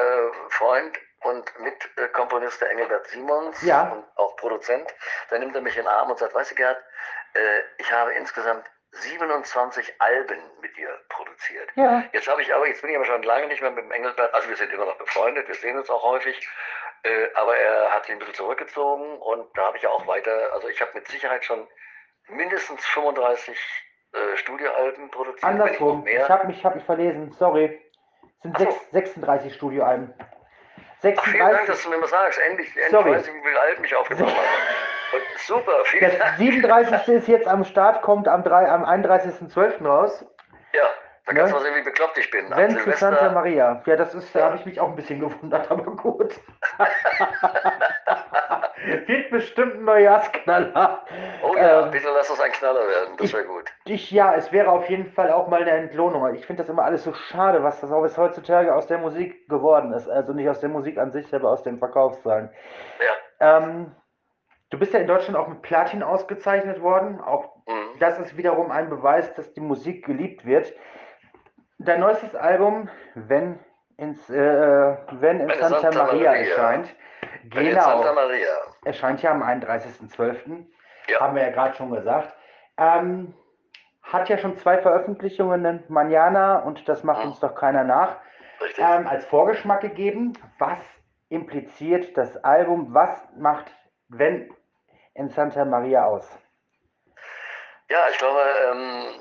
Freund 0.50 0.98
und 1.22 1.52
Mitkomponist 1.60 2.60
der 2.60 2.70
Engelbert 2.70 3.06
Simons 3.08 3.60
Ja. 3.62 3.90
und 3.92 4.04
auch 4.16 4.36
Produzent. 4.36 4.94
Da 5.30 5.38
nimmt 5.38 5.54
er 5.54 5.62
mich 5.62 5.76
in 5.76 5.82
den 5.84 5.88
Arm 5.88 6.10
und 6.10 6.18
sagt, 6.18 6.34
weißt 6.34 6.52
du 6.52 6.54
Gerd, 6.54 6.78
äh, 7.34 7.40
ich 7.78 7.92
habe 7.92 8.12
insgesamt 8.12 8.64
27 8.92 9.94
Alben 10.00 10.38
mit 10.60 10.76
dir 10.76 10.88
produziert. 11.10 11.68
Ja, 11.74 12.02
Jetzt 12.12 12.26
habe 12.28 12.40
ich 12.42 12.54
aber, 12.54 12.66
jetzt 12.66 12.80
bin 12.80 12.90
ich 12.90 12.96
aber 12.96 13.04
schon 13.04 13.22
lange 13.22 13.46
nicht 13.48 13.60
mehr 13.60 13.70
mit 13.70 13.84
dem 13.84 13.92
Engelbert, 13.92 14.32
also 14.32 14.48
wir 14.48 14.56
sind 14.56 14.72
immer 14.72 14.86
noch 14.86 14.96
befreundet, 14.96 15.46
wir 15.46 15.54
sehen 15.56 15.76
uns 15.78 15.90
auch 15.90 16.02
häufig, 16.02 16.48
äh, 17.04 17.28
aber 17.34 17.56
er 17.56 17.90
hat 17.92 18.04
sich 18.04 18.12
ein 18.12 18.18
bisschen 18.18 18.34
zurückgezogen 18.34 19.18
und 19.18 19.46
da 19.56 19.66
habe 19.66 19.76
ich 19.76 19.82
ja 19.82 19.90
auch 19.90 20.06
weiter, 20.06 20.52
also 20.52 20.68
ich 20.68 20.80
habe 20.80 20.90
mit 20.94 21.06
Sicherheit 21.08 21.44
schon 21.44 21.66
mindestens 22.28 22.84
35 22.86 23.56
äh, 24.12 24.36
Studioalben 24.36 25.10
produziert. 25.10 25.44
andersrum. 25.44 26.02
mehr. 26.04 26.22
Ich 26.24 26.28
habe 26.30 26.46
mich, 26.46 26.64
hab 26.64 26.74
mich 26.74 26.84
verlesen. 26.84 27.32
Sorry. 27.38 27.80
Es 28.36 28.42
sind 28.42 28.58
so. 28.58 28.64
sechs, 28.64 28.90
36 28.92 29.54
Studioalben. 29.54 30.14
Ach, 30.18 31.24
vielen 31.24 31.38
Dank, 31.38 31.66
36. 31.66 31.66
dass 31.66 31.82
du 31.82 31.90
mir 31.90 31.98
mal 31.98 32.08
sagst. 32.08 32.38
Endlich, 32.40 32.68
endlich 32.68 32.90
Sorry. 32.90 33.10
weiß 33.12 33.28
ich, 33.28 33.34
wie 33.34 33.42
viel 33.42 33.56
Alben 33.56 33.84
ich 33.84 33.94
aufgenommen 33.96 34.30
habe. 34.34 34.46
Und 35.16 35.38
super, 35.40 35.84
vielen 35.84 36.10
Das 36.10 36.18
Dank. 36.18 36.36
37. 36.38 37.08
ist 37.08 37.28
jetzt 37.28 37.46
am 37.46 37.64
Start, 37.64 38.02
kommt 38.02 38.28
am, 38.28 38.42
am 38.44 38.84
31.12. 38.84 39.86
raus. 39.86 40.24
Ja, 40.72 40.88
da 41.28 41.34
kannst 41.34 41.52
du 41.52 41.56
mal 41.56 41.62
sehen, 41.62 41.74
wie 41.76 41.82
bekloppt 41.84 42.18
ich 42.18 42.30
bin. 42.30 42.46
Wenn 42.50 42.78
zu 42.78 42.90
Santa 42.92 43.30
Maria. 43.30 43.82
Ja, 43.86 43.96
das 43.96 44.14
ist, 44.14 44.34
da 44.34 44.44
habe 44.46 44.56
ich 44.56 44.64
mich 44.66 44.80
auch 44.80 44.88
ein 44.88 44.96
bisschen 44.96 45.20
gewundert, 45.20 45.70
aber 45.70 45.84
gut. 45.94 46.34
Wird 49.06 49.30
bestimmt 49.30 49.74
ein 49.74 49.84
Neujahrsknaller. 49.84 51.02
oh 51.42 51.54
ja, 51.56 51.84
Ähm, 51.84 51.90
bitte 51.90 52.08
lass 52.14 52.30
uns 52.30 52.40
ein 52.40 52.52
Knaller 52.52 52.86
werden, 52.86 53.16
das 53.18 53.32
wäre 53.32 53.44
gut. 53.44 53.64
Ich, 53.84 54.10
ja, 54.10 54.34
es 54.34 54.52
wäre 54.52 54.70
auf 54.70 54.88
jeden 54.88 55.06
Fall 55.12 55.30
auch 55.30 55.48
mal 55.48 55.60
eine 55.62 55.72
Entlohnung. 55.72 56.32
Ich 56.34 56.46
finde 56.46 56.62
das 56.62 56.70
immer 56.70 56.84
alles 56.84 57.04
so 57.04 57.12
schade, 57.12 57.62
was 57.62 57.80
das 57.80 57.90
auch 57.92 58.02
bis 58.02 58.16
heutzutage 58.16 58.74
aus 58.74 58.86
der 58.86 58.98
Musik 58.98 59.48
geworden 59.48 59.92
ist. 59.92 60.08
Also 60.08 60.32
nicht 60.32 60.48
aus 60.48 60.60
der 60.60 60.68
Musik 60.70 60.96
an 60.98 61.10
sich, 61.12 61.34
aber 61.34 61.50
aus 61.50 61.62
den 61.62 61.78
Verkaufszahlen. 61.78 62.50
Ja. 63.40 63.58
Ähm, 63.58 63.94
du 64.70 64.78
bist 64.78 64.92
ja 64.94 65.00
in 65.00 65.06
Deutschland 65.08 65.36
auch 65.36 65.48
mit 65.48 65.60
Platin 65.62 66.02
ausgezeichnet 66.02 66.80
worden. 66.80 67.20
Auch 67.20 67.56
Mhm. 67.66 67.98
das 67.98 68.18
ist 68.18 68.36
wiederum 68.38 68.70
ein 68.70 68.88
Beweis, 68.88 69.34
dass 69.34 69.52
die 69.52 69.60
Musik 69.60 70.06
geliebt 70.06 70.46
wird. 70.46 70.72
Dein 71.78 72.00
neuestes 72.00 72.34
Album, 72.34 72.88
wenn, 73.14 73.58
ins, 73.96 74.28
äh, 74.30 74.96
wenn 75.12 75.40
in 75.40 75.48
Santa, 75.60 75.80
Santa 75.80 76.04
Maria, 76.04 76.30
Maria. 76.30 76.48
erscheint, 76.50 76.96
Wenn 77.44 77.64
genau, 77.70 78.12
Maria. 78.14 78.48
erscheint 78.84 79.22
ja 79.22 79.30
am 79.30 79.42
31.12. 79.42 80.66
Ja. 81.08 81.20
Haben 81.20 81.36
wir 81.36 81.42
ja 81.42 81.50
gerade 81.50 81.74
schon 81.76 81.90
gesagt. 81.90 82.34
Ähm, 82.76 83.34
hat 84.02 84.28
ja 84.28 84.38
schon 84.38 84.56
zwei 84.58 84.78
Veröffentlichungen, 84.78 85.84
Manana 85.88 86.58
und 86.60 86.88
das 86.88 87.04
macht 87.04 87.22
Mhm. 87.24 87.30
uns 87.30 87.40
doch 87.40 87.54
keiner 87.54 87.84
nach, 87.84 88.16
ähm, 88.78 89.06
als 89.06 89.24
Vorgeschmack 89.26 89.80
gegeben. 89.80 90.32
Was 90.58 90.78
impliziert 91.28 92.16
das 92.16 92.36
Album? 92.44 92.92
Was 92.94 93.28
macht 93.36 93.66
wenn 94.08 94.50
in 95.14 95.28
Santa 95.28 95.64
Maria 95.64 96.04
aus? 96.06 96.28
Ja, 97.90 98.08
ich 98.10 98.18
glaube, 98.18 98.40
ähm, 98.70 99.20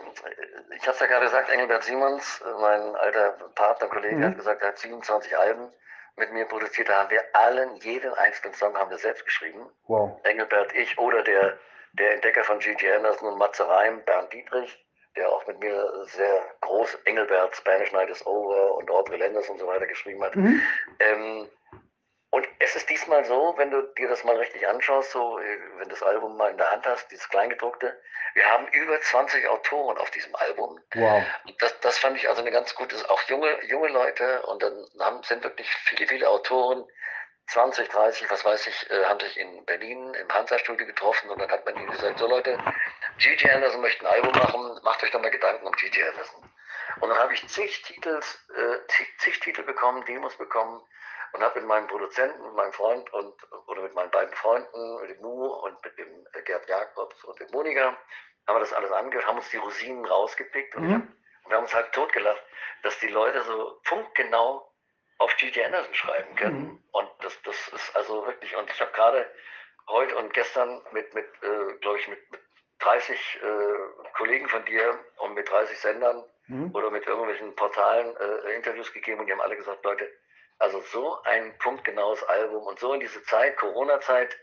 ich 0.76 0.82
habe 0.84 0.92
es 0.92 1.00
ja 1.00 1.06
gerade 1.08 1.26
gesagt, 1.26 1.50
Engelbert 1.50 1.84
Simons, 1.84 2.42
äh, 2.42 2.52
mein 2.60 2.96
alter 2.98 3.32
Partner, 3.56 3.88
Kollege, 3.88 4.16
Mhm. 4.18 4.26
hat 4.26 4.36
gesagt, 4.36 4.62
er 4.62 4.70
hat 4.70 4.78
27 4.78 5.38
Alben 5.38 5.72
mit 6.18 6.32
mir 6.34 6.46
produziert. 6.46 6.90
Da 6.90 6.96
haben 7.00 7.10
wir 7.10 7.24
allen, 7.34 7.76
jeden 7.78 8.14
einzelnen 8.16 8.54
Song 8.56 8.76
haben 8.78 8.90
wir 8.90 8.98
selbst 8.98 9.24
geschrieben. 9.26 9.70
Wow. 9.88 10.20
Engelbert, 10.24 10.74
ich 10.76 10.98
oder 10.98 11.24
der, 11.24 11.58
der 11.94 12.14
Entdecker 12.16 12.44
von 12.44 12.60
Gigi 12.60 12.92
Anderson 12.92 13.30
und 13.34 13.38
Matze 13.40 13.68
Reim, 13.68 14.04
Bernd 14.04 14.34
Dietrich, 14.34 14.84
der 15.16 15.30
auch 15.32 15.46
mit 15.48 15.60
mir 15.60 15.90
sehr 16.08 16.44
groß 16.62 16.96
Engelbert, 17.06 17.56
Spanish 17.56 17.92
Night 17.94 18.10
is 18.10 18.26
Over 18.26 18.76
und 18.76 18.90
Audrey 18.92 19.18
Lenders 19.18 19.48
und 19.50 19.60
so 19.60 19.68
weiter 19.68 19.88
geschrieben 19.88 20.24
hat. 20.24 20.36
Mhm. 20.36 20.62
Ähm, 21.00 21.50
und 22.32 22.46
es 22.60 22.76
ist 22.76 22.90
diesmal 22.90 23.24
so, 23.24 23.54
wenn 23.58 23.72
du 23.72 23.82
dir 23.98 24.10
das 24.10 24.24
mal 24.26 24.36
richtig 24.36 24.68
anschaust, 24.68 25.12
so, 25.12 25.40
äh, 25.40 25.60
wenn 25.78 25.88
du 25.88 25.96
das 25.96 26.04
Album 26.04 26.36
mal 26.36 26.52
in 26.52 26.58
der 26.58 26.70
Hand 26.70 26.86
hast, 26.86 27.10
dieses 27.10 27.30
Kleingedruckte, 27.30 27.98
wir 28.38 28.46
haben 28.52 28.68
über 28.68 29.02
20 29.02 29.48
Autoren 29.48 29.98
auf 29.98 30.12
diesem 30.12 30.36
Album. 30.36 30.80
Wow. 30.94 31.24
Das, 31.58 31.80
das 31.80 31.98
fand 31.98 32.18
ich 32.18 32.30
also 32.30 32.42
eine 32.42 32.52
ganz 32.52 32.76
gute, 32.76 32.96
auch 33.10 33.22
junge, 33.24 33.66
junge 33.66 33.88
Leute 33.88 34.44
und 34.44 34.62
dann 34.62 34.86
haben, 35.00 35.24
sind 35.24 35.44
wirklich 35.44 35.68
viele, 35.86 36.08
viele 36.08 36.30
Autoren, 36.30 36.86
20, 37.48 37.90
30, 37.90 38.30
was 38.30 38.46
weiß 38.46 38.68
ich, 38.68 38.92
äh, 38.92 39.06
haben 39.06 39.20
sich 39.22 39.40
in 39.40 39.66
Berlin 39.66 40.14
im 40.14 40.30
Hansa-Studio 40.30 40.86
getroffen 40.86 41.32
und 41.32 41.42
dann 41.42 41.50
hat 41.50 41.66
man 41.66 41.78
ihnen 41.78 41.90
gesagt, 41.90 42.20
so 42.20 42.28
Leute, 42.28 42.60
Gigi 43.18 43.50
Anderson 43.50 43.82
möchte 43.82 44.06
ein 44.06 44.14
Album 44.14 44.34
machen, 44.34 44.80
macht 44.84 45.02
euch 45.02 45.10
doch 45.10 45.22
mal 45.22 45.32
Gedanken 45.32 45.66
um 45.66 45.74
Gigi 45.74 46.04
Anderson. 46.04 46.44
Und 47.00 47.10
dann 47.10 47.18
habe 47.18 47.34
ich 47.34 47.48
zig, 47.48 47.82
Titels, 47.82 48.46
äh, 48.56 48.88
zig, 48.90 49.08
zig 49.18 49.40
Titel 49.40 49.64
bekommen, 49.64 50.06
Demos 50.06 50.38
bekommen 50.38 50.80
und 51.34 51.42
habe 51.42 51.60
mit 51.60 51.68
meinem 51.68 51.88
Produzenten, 51.88 52.42
mit 52.44 52.54
meinem 52.54 52.74
Freund 52.74 53.12
und 53.14 53.34
oder 53.68 53.82
mit 53.82 53.94
meinen 53.94 54.12
beiden 54.12 54.34
Freunden, 54.36 55.02
mit 55.02 55.10
dem 55.12 55.22
Mu 55.22 55.46
und 55.48 55.84
mit 55.84 55.98
dem 55.98 56.28
äh, 56.34 56.42
Gerd 56.44 56.68
Jakobs 56.68 57.24
und 57.24 57.40
dem 57.40 57.50
Moniger, 57.52 57.98
haben 58.48 58.56
wir 58.56 58.60
das 58.60 58.74
alles 58.74 58.92
angehört, 58.92 59.28
haben 59.28 59.38
uns 59.38 59.50
die 59.50 59.58
Rosinen 59.58 60.06
rausgepickt 60.06 60.76
und, 60.76 60.88
ich 60.88 60.94
hab, 60.94 61.02
Mhm. 61.02 61.16
und 61.44 61.50
wir 61.50 61.58
haben 61.58 61.64
uns 61.64 61.74
halt 61.74 61.92
totgelacht, 61.94 62.42
dass 62.84 62.98
die 63.00 63.10
Leute 63.10 63.42
so 63.44 63.80
punktgenau 63.84 64.72
auf 65.20 65.36
Gigi 65.38 65.64
Anderson 65.64 65.94
schreiben 65.94 66.36
können. 66.36 66.60
Mhm. 66.60 66.84
Und 66.92 67.10
das, 67.22 67.42
das 67.44 67.68
ist 67.70 67.96
also 67.96 68.26
wirklich, 68.26 68.56
und 68.56 68.70
ich 68.70 68.80
habe 68.80 68.92
gerade 68.92 69.30
heute 69.88 70.16
und 70.18 70.34
gestern 70.34 70.82
mit, 70.92 71.14
mit 71.14 71.26
äh, 71.42 71.74
glaube 71.82 72.00
ich, 72.00 72.08
mit, 72.08 72.32
mit 72.32 72.42
30 72.80 73.42
äh, 73.42 74.12
Kollegen 74.14 74.48
von 74.48 74.64
dir 74.66 74.98
und 75.18 75.34
mit 75.34 75.50
30 75.50 75.80
Sendern 75.80 76.24
mhm. 76.48 76.74
oder 76.76 76.92
mit 76.92 77.08
irgendwelchen 77.08 77.56
Portalen 77.56 78.16
äh, 78.18 78.56
Interviews 78.56 78.94
gegeben 78.94 79.20
und 79.20 79.26
die 79.26 79.32
haben 79.34 79.42
alle 79.42 79.58
gesagt, 79.58 79.84
Leute, 79.84 80.10
also 80.60 80.82
so 80.92 81.22
ein 81.24 81.58
punktgenaues 81.60 82.24
Album 82.24 82.64
und 82.64 82.80
so 82.80 82.94
in 82.94 83.00
diese 83.00 83.24
Zeit, 83.24 83.58
Corona-Zeit, 83.58 84.38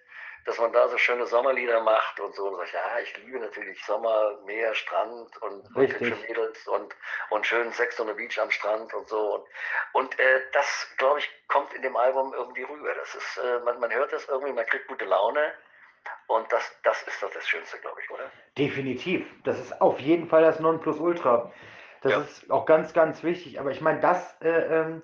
dass 0.44 0.59
man 0.59 0.73
da 0.73 0.88
so 0.88 0.99
schöne 0.99 1.26
Sommerlieder 1.26 1.80
macht 1.83 2.21
und 2.21 2.35
so. 2.35 2.49
Und 2.49 2.59
sag 2.59 2.73
ja, 2.75 2.99
ich 3.02 3.16
liebe 3.18 3.38
natürlich 3.38 3.83
Sommer, 3.85 4.38
Meer, 4.44 4.75
Strand 4.75 5.37
und, 5.42 5.75
und 5.75 6.00
hübsche 6.00 6.16
Mädels 6.16 6.66
und, 6.66 6.94
und 7.30 7.47
schönen 7.47 7.73
Sex 7.73 7.99
on 7.99 8.09
the 8.09 8.12
Beach 8.12 8.38
am 8.38 8.50
Strand 8.50 8.92
und 8.92 9.09
so. 9.09 9.35
Und, 9.35 9.44
und 9.92 10.18
äh, 10.18 10.40
das, 10.52 10.88
glaube 10.99 11.21
ich, 11.21 11.30
kommt 11.49 11.73
in 11.73 11.83
dem 11.83 11.97
Album 11.97 12.35
irgendwie 12.35 12.62
rüber. 12.62 12.94
Das 12.94 13.14
ist, 13.14 13.38
äh, 13.38 13.61
man, 13.64 13.80
man 13.80 13.92
hört 13.92 14.12
das 14.12 14.28
irgendwie, 14.28 14.52
man 14.52 14.66
kriegt 14.66 14.87
gute 14.87 15.06
Laune. 15.06 15.52
Und 16.26 16.52
das, 16.52 16.71
das 16.83 17.02
ist 17.04 17.23
doch 17.23 17.33
das 17.33 17.49
Schönste, 17.49 17.78
glaube 17.78 17.99
ich, 18.02 18.11
oder? 18.11 18.30
Definitiv. 18.59 19.26
Das 19.44 19.59
ist 19.59 19.80
auf 19.80 19.99
jeden 19.99 20.28
Fall 20.28 20.42
das 20.42 20.61
Nonplusultra. 20.61 21.50
Das 22.02 22.12
ja. 22.12 22.21
ist 22.21 22.50
auch 22.50 22.66
ganz, 22.66 22.92
ganz 22.92 23.23
wichtig. 23.23 23.59
Aber 23.59 23.71
ich 23.71 23.80
meine, 23.80 24.00
das 24.00 24.38
äh, 24.42 24.50
ähm, 24.50 25.02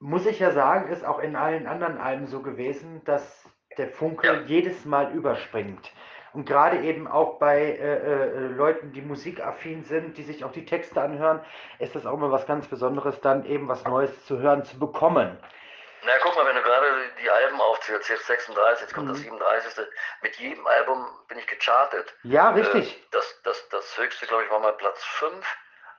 muss 0.00 0.26
ich 0.26 0.38
ja 0.38 0.52
sagen, 0.52 0.90
ist 0.90 1.04
auch 1.04 1.18
in 1.18 1.36
allen 1.36 1.66
anderen 1.66 1.98
Alben 1.98 2.26
so 2.26 2.40
gewesen, 2.40 3.02
dass 3.04 3.48
der 3.76 3.88
Funke 3.88 4.26
ja. 4.26 4.40
jedes 4.46 4.84
Mal 4.84 5.12
überspringt. 5.12 5.92
Und 6.32 6.44
gerade 6.44 6.80
eben 6.80 7.08
auch 7.08 7.38
bei 7.38 7.60
äh, 7.60 7.96
äh, 7.96 8.46
Leuten, 8.48 8.92
die 8.92 9.00
musikaffin 9.00 9.84
sind, 9.84 10.18
die 10.18 10.22
sich 10.22 10.44
auch 10.44 10.52
die 10.52 10.66
Texte 10.66 11.00
anhören, 11.00 11.44
ist 11.78 11.94
das 11.94 12.06
auch 12.06 12.14
immer 12.14 12.30
was 12.30 12.46
ganz 12.46 12.66
Besonderes, 12.68 13.20
dann 13.20 13.46
eben 13.46 13.66
was 13.66 13.84
Neues 13.84 14.26
zu 14.26 14.38
hören, 14.38 14.64
zu 14.64 14.78
bekommen. 14.78 15.38
Na 16.04 16.12
guck 16.22 16.36
mal, 16.36 16.46
wenn 16.46 16.54
du 16.54 16.62
gerade 16.62 16.86
die 17.20 17.28
Alben 17.28 17.60
aufzählst, 17.60 18.08
jetzt 18.08 18.26
36, 18.26 18.82
jetzt 18.82 18.94
kommt 18.94 19.08
mhm. 19.08 19.12
das 19.12 19.20
37. 19.20 19.86
Mit 20.22 20.36
jedem 20.36 20.66
Album 20.66 21.06
bin 21.28 21.38
ich 21.38 21.46
gechartet. 21.46 22.14
Ja, 22.22 22.50
richtig. 22.50 22.96
Äh, 22.96 23.04
das, 23.10 23.40
das, 23.42 23.68
das 23.70 23.98
höchste, 23.98 24.26
glaube 24.26 24.44
ich, 24.44 24.50
war 24.50 24.60
mal 24.60 24.74
Platz 24.74 25.02
5. 25.02 25.44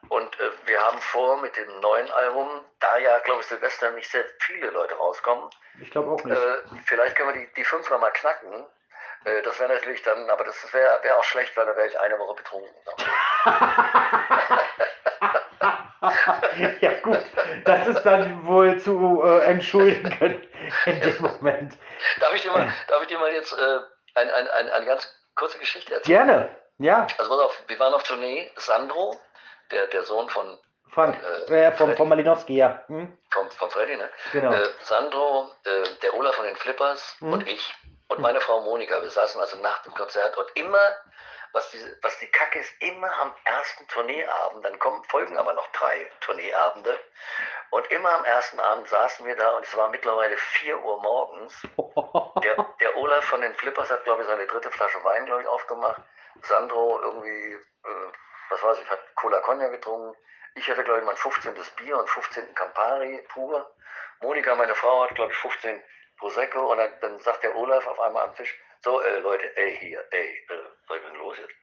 Und 0.08 0.40
äh, 0.40 0.52
wir 0.66 0.80
haben 0.82 0.98
vor 1.00 1.40
mit 1.42 1.56
dem 1.56 1.80
neuen 1.82 2.10
Album, 2.12 2.50
da 2.80 2.98
ja, 2.98 3.20
glaube 3.20 3.42
ich, 3.42 3.48
Silvester 3.48 3.92
nicht 3.92 4.10
sehr 4.10 4.24
viele 4.40 4.70
Leute 4.72 4.96
rauskommen. 4.96 5.50
Ich 5.82 5.92
glaube 5.92 6.12
auch 6.12 6.24
nicht. 6.24 6.38
Äh, 6.38 6.58
vielleicht 6.86 7.16
können 7.16 7.34
wir 7.34 7.42
die, 7.42 7.54
die 7.54 7.64
fünf 7.64 7.90
nochmal 7.90 8.12
knacken. 8.14 8.66
Äh, 9.26 9.42
das 9.44 9.60
wäre 9.60 9.74
natürlich 9.74 10.02
dann, 10.04 10.30
aber 10.30 10.46
das 10.46 10.74
wäre 10.74 11.04
wär 11.04 11.18
auch 11.18 11.24
schlecht, 11.24 11.56
weil 11.58 11.66
da 11.66 11.76
wäre 11.76 11.88
ich 11.88 12.00
eine 12.00 12.18
Woche 12.18 12.36
betrunken. 12.36 12.74
ja 16.82 16.94
gut, 17.02 17.20
das 17.66 17.88
ist 17.88 18.04
dann 18.04 18.46
wohl 18.46 18.80
zu 18.80 19.22
äh, 19.24 19.46
entschuldigen 19.46 20.48
in 20.86 21.02
dem 21.02 21.22
Moment. 21.22 21.74
Darf 22.20 22.34
ich 22.34 22.42
dir 22.42 22.52
mal, 22.52 22.72
darf 22.88 23.02
ich 23.02 23.08
dir 23.08 23.20
mal 23.20 23.32
jetzt 23.32 23.54
äh, 23.54 23.80
eine 24.16 24.34
ein, 24.34 24.48
ein, 24.48 24.70
eine 24.70 24.86
ganz 24.86 25.14
kurze 25.36 25.60
Geschichte 25.60 25.94
erzählen? 25.94 26.28
Gerne, 26.28 26.56
ja. 26.78 27.08
Also 27.18 27.30
pass 27.30 27.46
auf, 27.46 27.64
wir 27.68 27.80
waren 27.80 27.94
auf 27.94 28.04
Tournee, 28.04 28.50
Sandro, 28.56 29.20
der, 29.72 29.88
der 29.88 30.04
Sohn 30.04 30.30
von 30.30 30.58
von, 30.92 31.14
äh, 31.50 31.68
äh, 31.68 31.72
von, 31.74 31.96
von 31.96 32.10
Malinowski, 32.10 32.58
ja. 32.58 32.84
Hm? 32.88 33.16
Von, 33.32 33.52
von 33.52 33.70
Freddy, 33.70 33.96
ne? 33.96 34.10
Genau. 34.32 34.52
Äh, 34.52 34.70
Sandro, 34.82 35.52
äh, 35.64 35.84
der 36.02 36.16
Olaf 36.16 36.36
von 36.36 36.46
den 36.46 36.56
Flippers 36.56 37.16
hm? 37.20 37.34
und 37.34 37.48
ich 37.48 37.76
und 38.08 38.18
hm. 38.18 38.24
meine 38.24 38.42
Frau 38.42 38.62
Monika. 38.62 39.02
Wir 39.02 39.10
saßen 39.10 39.40
also 39.40 39.58
nach 39.58 39.84
dem 39.84 39.94
Konzert 39.94 40.36
und 40.36 40.50
immer, 40.56 40.80
was 41.54 41.70
die, 41.72 41.80
was 42.02 42.18
die 42.20 42.28
Kacke 42.28 42.60
ist, 42.60 42.74
immer 42.82 43.12
am 43.22 43.34
ersten 43.46 43.88
Tourneeabend, 43.88 44.66
dann 44.66 44.80
kommen, 44.80 45.04
folgen 45.06 45.38
aber 45.38 45.54
noch 45.54 45.68
drei 45.74 46.10
Tourneeabende. 46.22 47.00
Und 47.72 47.86
immer 47.92 48.12
am 48.12 48.26
ersten 48.26 48.60
Abend 48.60 48.88
saßen 48.88 49.26
wir 49.28 49.36
da 49.36 49.58
und 49.58 49.66
es 49.66 49.78
war 49.78 49.90
mittlerweile 49.90 50.36
4 50.38 50.84
Uhr 50.84 51.02
morgens. 51.02 51.62
Der, 52.44 52.56
der 52.80 52.96
Olaf 52.96 53.26
von 53.26 53.42
den 53.42 53.54
Flippers 53.56 53.92
hat, 53.92 54.04
glaube 54.06 54.22
ich, 54.22 54.28
seine 54.28 54.48
dritte 54.48 54.72
Flasche 54.72 55.04
Wein, 55.04 55.26
glaube 55.26 55.42
ich, 55.42 55.48
aufgemacht. 55.48 56.02
Sandro 56.42 57.00
irgendwie 57.02 57.54
äh, 57.54 58.12
was 58.50 58.64
weiß 58.64 58.80
ich, 58.80 58.90
hat 58.90 59.00
Cola 59.16 59.40
Cognac 59.42 59.72
getrunken. 59.72 60.16
Ich 60.56 60.70
hatte, 60.70 60.84
glaube 60.84 61.00
ich, 61.00 61.06
mein 61.06 61.16
15. 61.16 61.54
Bier 61.78 61.98
und 61.98 62.10
15. 62.10 62.54
Campari 62.56 63.24
pur. 63.30 63.72
Monika, 64.22 64.56
meine 64.56 64.76
Frau, 64.76 65.04
hat, 65.04 65.16
glaube 65.16 65.32
ich, 65.32 65.38
15 65.38 65.82
Prosecco. 66.18 66.72
Und 66.72 66.78
dann, 66.78 66.92
dann, 67.02 67.20
sagt 67.20 67.44
der 67.44 67.56
Olaf 67.56 67.86
auf 67.88 68.00
einmal 68.00 68.24
am 68.24 68.36
Tisch, 68.36 68.54
so, 68.84 69.02
äh, 69.02 69.20
Leute, 69.20 69.56
ey, 69.58 69.78
hier, 69.78 70.06
ey, 70.12 70.46
äh, 70.50 70.58
was 70.88 70.98
ist 70.98 71.06
denn 71.06 71.16
los 71.16 71.38
jetzt? 71.38 71.54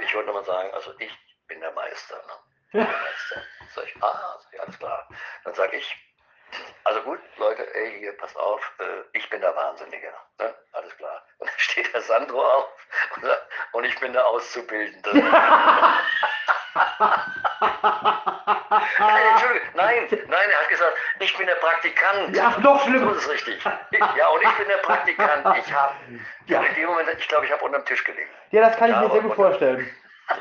Ich 0.00 0.14
wollte 0.14 0.28
nochmal 0.28 0.44
sagen, 0.44 0.70
also 0.72 0.92
ich 0.98 1.12
bin 1.48 1.60
der 1.60 1.72
Meister. 1.72 2.16
Ne? 2.16 2.32
Der 2.72 2.84
Meister. 2.86 3.42
Sag 3.74 3.84
ich, 3.84 4.02
ah, 4.02 4.38
sag 4.42 4.52
ich, 4.52 4.60
alles 4.60 4.78
klar. 4.78 5.08
Dann 5.44 5.54
sage 5.54 5.76
ich, 5.76 6.05
also 6.84 7.02
gut, 7.02 7.18
Leute, 7.38 7.74
ey, 7.74 7.98
hier, 8.00 8.16
passt 8.16 8.36
auf, 8.36 8.60
äh, 8.78 9.02
ich 9.12 9.28
bin 9.30 9.40
der 9.40 9.54
Wahnsinnige. 9.54 10.12
Ne? 10.38 10.54
Alles 10.72 10.96
klar. 10.96 11.22
Und 11.38 11.48
dann 11.48 11.58
steht 11.58 11.92
der 11.92 12.02
Sandro 12.02 12.40
auf 12.40 12.68
und, 13.16 13.24
sagt, 13.24 13.46
und 13.72 13.84
ich 13.84 13.98
bin 14.00 14.12
der 14.14 14.26
Auszubildende. 14.26 15.10
nein, 18.98 19.22
Entschuldigung, 19.32 19.68
nein, 19.74 20.08
nein, 20.10 20.50
er 20.50 20.60
hat 20.60 20.68
gesagt, 20.68 20.96
ich 21.20 21.36
bin 21.36 21.46
der 21.46 21.56
Praktikant. 21.56 22.34
Ja, 22.34 22.56
doch 22.62 22.82
schlimm. 22.84 23.06
Das 23.06 23.18
ist 23.18 23.30
richtig. 23.30 23.62
Ja, 23.64 24.28
und 24.28 24.42
ich 24.42 24.52
bin 24.52 24.68
der 24.68 24.78
Praktikant. 24.78 25.58
Ich 25.58 25.72
habe, 25.72 25.94
ja. 26.46 26.62
in 26.62 26.74
dem 26.74 26.86
Moment, 26.86 27.10
ich 27.18 27.28
glaube, 27.28 27.46
ich 27.46 27.52
habe 27.52 27.64
unterm 27.64 27.84
Tisch 27.84 28.02
gelegen. 28.04 28.30
Ja, 28.50 28.62
das 28.62 28.76
kann 28.76 28.90
ich 28.90 28.96
ja, 28.96 29.02
mir 29.02 29.10
sehr 29.10 29.22
gut 29.22 29.34
vorstellen. 29.34 29.94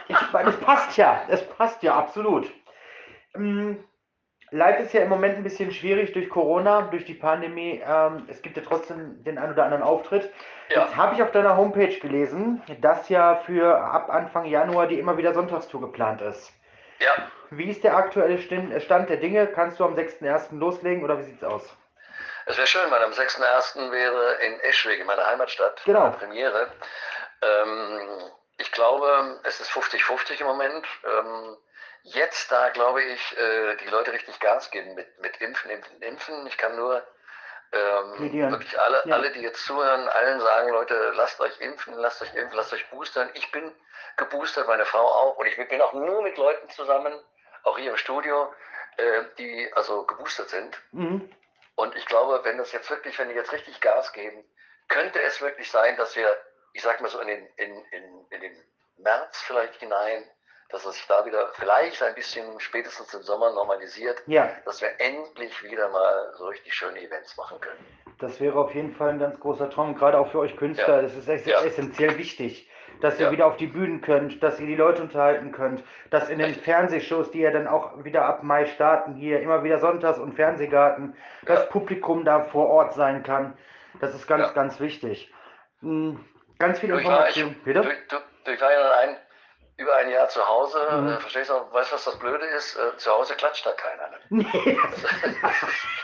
Ich, 0.07 0.33
weil 0.33 0.47
es 0.47 0.59
passt 0.61 0.97
ja, 0.97 1.25
es 1.27 1.47
passt 1.49 1.83
ja 1.83 1.95
absolut. 1.95 2.51
Ähm, 3.35 3.83
Live 4.55 4.79
ist 4.79 4.93
ja 4.93 5.01
im 5.01 5.09
Moment 5.09 5.37
ein 5.37 5.43
bisschen 5.43 5.71
schwierig 5.71 6.13
durch 6.13 6.29
Corona, 6.29 6.83
durch 6.83 7.03
die 7.05 7.13
Pandemie. 7.13 7.83
Ähm, 7.85 8.25
es 8.29 8.41
gibt 8.41 8.55
ja 8.55 8.63
trotzdem 8.65 9.23
den 9.23 9.37
ein 9.37 9.51
oder 9.51 9.65
anderen 9.65 9.83
Auftritt. 9.83 10.31
Ja. 10.69 10.85
Jetzt 10.85 10.95
habe 10.95 11.15
ich 11.15 11.21
auf 11.21 11.31
deiner 11.31 11.57
Homepage 11.57 11.99
gelesen, 11.99 12.63
dass 12.79 13.09
ja 13.09 13.35
für 13.45 13.77
ab 13.77 14.09
Anfang 14.09 14.45
Januar 14.45 14.87
die 14.87 14.97
immer 14.97 15.17
wieder 15.17 15.33
Sonntagstour 15.33 15.81
geplant 15.81 16.21
ist. 16.21 16.53
Ja. 16.99 17.11
Wie 17.49 17.69
ist 17.69 17.83
der 17.83 17.97
aktuelle 17.97 18.39
Stand 18.39 19.09
der 19.09 19.17
Dinge? 19.17 19.47
Kannst 19.47 19.79
du 19.79 19.83
am 19.83 19.95
6.1. 19.95 20.57
loslegen 20.57 21.03
oder 21.03 21.19
wie 21.19 21.23
sieht 21.23 21.37
es 21.37 21.43
aus? 21.43 21.75
Es 22.45 22.57
wäre 22.57 22.67
schön, 22.67 22.89
weil 22.89 23.03
am 23.03 23.11
6.1. 23.11 23.91
wäre 23.91 24.35
in 24.45 24.59
Eschwege, 24.61 25.03
meiner 25.03 25.25
Heimatstadt, 25.25 25.81
genau. 25.83 26.11
Premiere. 26.11 26.71
Ähm, 27.41 28.31
ich 28.57 28.71
glaube, 28.71 29.39
es 29.43 29.59
ist 29.59 29.69
50-50 29.71 30.39
im 30.39 30.47
Moment. 30.47 30.85
Ähm, 31.03 31.57
jetzt 32.05 32.51
da, 32.51 32.69
glaube 32.69 33.03
ich, 33.03 33.37
äh, 33.37 33.75
die 33.77 33.87
Leute 33.89 34.13
richtig 34.13 34.39
Gas 34.39 34.69
geben 34.71 34.93
mit, 34.95 35.19
mit 35.19 35.37
Impfen, 35.41 35.71
Impfen, 35.71 36.01
Impfen. 36.01 36.47
Ich 36.47 36.57
kann 36.57 36.75
nur 36.75 37.05
ähm, 37.71 38.31
wirklich 38.51 38.79
alle, 38.79 39.03
ja. 39.05 39.15
alle, 39.15 39.31
die 39.31 39.41
jetzt 39.41 39.65
zuhören, 39.65 40.07
allen 40.07 40.39
sagen, 40.39 40.69
Leute, 40.69 41.13
lasst 41.15 41.39
euch 41.41 41.59
impfen, 41.59 41.95
lasst 41.95 42.21
euch 42.21 42.33
impfen, 42.35 42.55
lasst 42.55 42.73
euch 42.73 42.87
boostern. 42.89 43.29
Ich 43.33 43.51
bin 43.51 43.73
geboostert, 44.17 44.67
meine 44.67 44.85
Frau 44.85 45.03
auch. 45.03 45.37
Und 45.37 45.47
ich 45.47 45.57
bin 45.57 45.81
auch 45.81 45.93
nur 45.93 46.21
mit 46.21 46.37
Leuten 46.37 46.69
zusammen, 46.69 47.13
auch 47.63 47.77
hier 47.77 47.91
im 47.91 47.97
Studio, 47.97 48.53
äh, 48.97 49.23
die 49.37 49.71
also 49.73 50.05
geboostert 50.05 50.49
sind. 50.49 50.79
Mhm. 50.91 51.29
Und 51.75 51.95
ich 51.95 52.05
glaube, 52.05 52.41
wenn 52.43 52.57
das 52.57 52.71
jetzt 52.71 52.89
wirklich, 52.89 53.17
wenn 53.17 53.29
die 53.29 53.35
jetzt 53.35 53.51
richtig 53.51 53.81
Gas 53.81 54.13
geben, 54.13 54.45
könnte 54.87 55.19
es 55.21 55.41
wirklich 55.41 55.69
sein, 55.71 55.97
dass 55.97 56.15
wir, 56.15 56.37
ich 56.73 56.83
sag 56.83 57.01
mal 57.01 57.09
so, 57.09 57.19
in 57.19 57.27
den, 57.27 57.47
in, 57.57 57.85
in, 57.91 58.27
in 58.29 58.41
den 58.41 58.63
März 58.97 59.41
vielleicht 59.41 59.75
hinein 59.79 60.23
dass 60.69 60.85
es 60.85 60.95
sich 60.95 61.07
da 61.07 61.25
wieder 61.25 61.49
vielleicht 61.53 62.01
ein 62.01 62.15
bisschen 62.15 62.59
spätestens 62.59 63.13
im 63.13 63.21
Sommer 63.21 63.51
normalisiert, 63.53 64.21
ja. 64.27 64.49
dass 64.65 64.81
wir 64.81 64.89
endlich 64.99 65.63
wieder 65.63 65.89
mal 65.89 66.33
so 66.37 66.47
richtig 66.47 66.73
schöne 66.73 67.01
Events 67.01 67.37
machen 67.37 67.59
können. 67.59 67.85
Das 68.19 68.39
wäre 68.39 68.57
auf 68.57 68.73
jeden 68.73 68.95
Fall 68.95 69.09
ein 69.09 69.19
ganz 69.19 69.39
großer 69.39 69.69
Traum, 69.69 69.95
gerade 69.95 70.17
auch 70.17 70.31
für 70.31 70.39
euch 70.39 70.55
Künstler. 70.55 70.97
Ja. 70.97 71.01
Das 71.01 71.15
ist 71.15 71.27
ja. 71.45 71.61
essentiell 71.61 72.17
wichtig, 72.17 72.69
dass 73.01 73.19
ihr 73.19 73.31
wieder 73.31 73.45
auf 73.45 73.57
die 73.57 73.67
Bühnen 73.67 74.01
könnt, 74.01 74.41
dass 74.41 74.59
ihr 74.59 74.67
die 74.67 74.75
Leute 74.75 75.01
unterhalten 75.01 75.51
könnt, 75.51 75.83
dass 76.09 76.29
in 76.29 76.39
den 76.39 76.47
Richtig. 76.47 76.63
Fernsehshows, 76.63 77.31
die 77.31 77.39
ja 77.39 77.51
dann 77.51 77.67
auch 77.67 78.03
wieder 78.03 78.25
ab 78.25 78.43
Mai 78.43 78.65
starten, 78.65 79.15
hier 79.15 79.41
immer 79.41 79.63
wieder 79.63 79.79
Sonntags- 79.79 80.19
und 80.19 80.33
Fernsehgarten, 80.33 81.15
das 81.45 81.69
Publikum 81.69 82.25
da 82.25 82.45
vor 82.45 82.69
Ort 82.69 82.93
sein 82.93 83.23
kann. 83.23 83.57
Das 83.99 84.13
ist 84.15 84.27
ganz, 84.27 84.53
ganz 84.53 84.79
wichtig. 84.79 85.31
Hm, 85.81 86.23
ganz 86.57 86.79
viele 86.79 86.97
Informationen. 86.97 87.55
Bitte? 87.63 87.81
Du, 87.81 88.17
du, 88.45 88.51
ich 88.51 88.61
war 88.61 88.71
ja 88.71 88.91
ein, 89.01 89.17
über 89.77 89.95
ein 89.95 90.09
Jahr 90.09 90.29
zu 90.29 90.45
Hause, 90.47 90.77
mhm. 90.91 91.07
äh, 91.09 91.19
verstehst 91.19 91.49
du, 91.49 91.53
weißt 91.53 91.91
du, 91.91 91.95
was 91.95 92.05
das 92.05 92.17
Blöde 92.19 92.45
ist? 92.45 92.77
Äh, 92.77 92.97
zu 92.97 93.11
Hause 93.11 93.35
klatscht 93.35 93.65
da 93.65 93.71
keiner. 93.73 94.09
Ne? 94.09 94.17
Nee. 94.29 94.79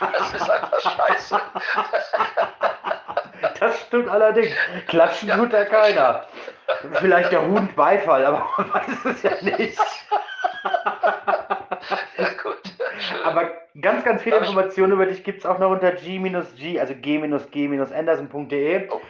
das 0.00 0.34
ist 0.34 0.50
einfach 0.50 0.80
scheiße. 0.80 1.40
Das 3.58 3.80
stimmt 3.82 4.08
allerdings. 4.08 4.54
Klatschen 4.86 5.28
ja. 5.28 5.36
tut 5.36 5.52
da 5.52 5.64
keiner. 5.64 6.26
Vielleicht 6.94 7.32
der 7.32 7.42
Hund 7.42 7.76
Beifall, 7.76 8.24
aber 8.24 8.48
man 8.56 8.72
weiß 8.74 9.04
es 9.04 9.22
ja 9.22 9.32
nicht. 9.42 9.78
Ja, 12.18 12.28
gut. 12.42 12.62
Aber 13.24 13.50
ganz, 13.80 14.04
ganz 14.04 14.22
viele 14.22 14.38
Informationen 14.38 14.92
über 14.92 15.06
dich 15.06 15.24
gibt 15.24 15.40
es 15.40 15.46
auch 15.46 15.58
noch 15.58 15.70
unter 15.70 15.92
g-g, 15.92 16.78
also 16.80 16.94
g-g-anderson.de. 16.94 18.88
Oh. 18.90 19.00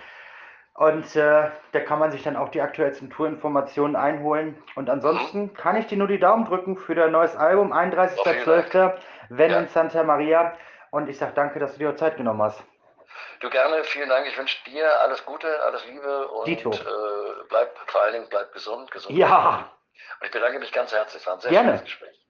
Und 0.75 1.17
äh, 1.17 1.51
da 1.73 1.81
kann 1.81 1.99
man 1.99 2.11
sich 2.11 2.23
dann 2.23 2.37
auch 2.37 2.49
die 2.49 2.61
aktuellsten 2.63 3.11
Tourinformationen 3.11 3.95
einholen. 3.95 4.63
Und 4.75 4.89
ansonsten 4.89 5.53
kann 5.55 5.77
ich 5.77 5.87
dir 5.87 5.99
nur 5.99 6.09
die 6.09 6.19
Daumen 6.19 6.47
drücken 6.47 6.79
für 6.79 6.95
dein 6.95 7.13
neues 7.13 7.37
Album, 7.37 7.73
31.12. 7.73 8.95
Wenn 9.29 9.51
ja. 9.51 9.59
in 9.61 9.69
Santa 9.69 10.03
Maria. 10.03 10.57
Und 10.91 11.09
ich 11.09 11.19
sage 11.19 11.33
danke, 11.35 11.59
dass 11.59 11.75
du 11.75 11.79
dir 11.79 11.97
Zeit 11.97 12.17
genommen 12.17 12.43
hast. 12.43 12.63
Du 13.41 13.51
gerne, 13.51 13.83
vielen 13.85 14.09
Dank. 14.09 14.27
Ich 14.27 14.39
wünsche 14.39 14.57
dir 14.71 14.89
alles 15.03 15.25
Gute, 15.27 15.63
alles 15.63 15.85
Liebe 15.87 16.29
und 16.29 16.49
äh, 16.49 16.61
bleib 17.49 17.77
vor 17.87 18.03
allen 18.03 18.13
Dingen 18.15 18.27
bleib 18.31 18.53
gesund, 18.53 18.91
gesund. 18.91 19.17
Ja. 19.17 19.71
Und 20.21 20.27
ich 20.27 20.33
bedanke 20.33 20.59
mich 20.59 20.73
ganz 20.73 20.93
herzlich. 20.93 21.27
War 21.27 21.35
ein 21.35 21.41
sehr 21.41 21.51
gerne. 21.51 21.71
schönes 21.71 21.85
Gespräch. 21.85 22.22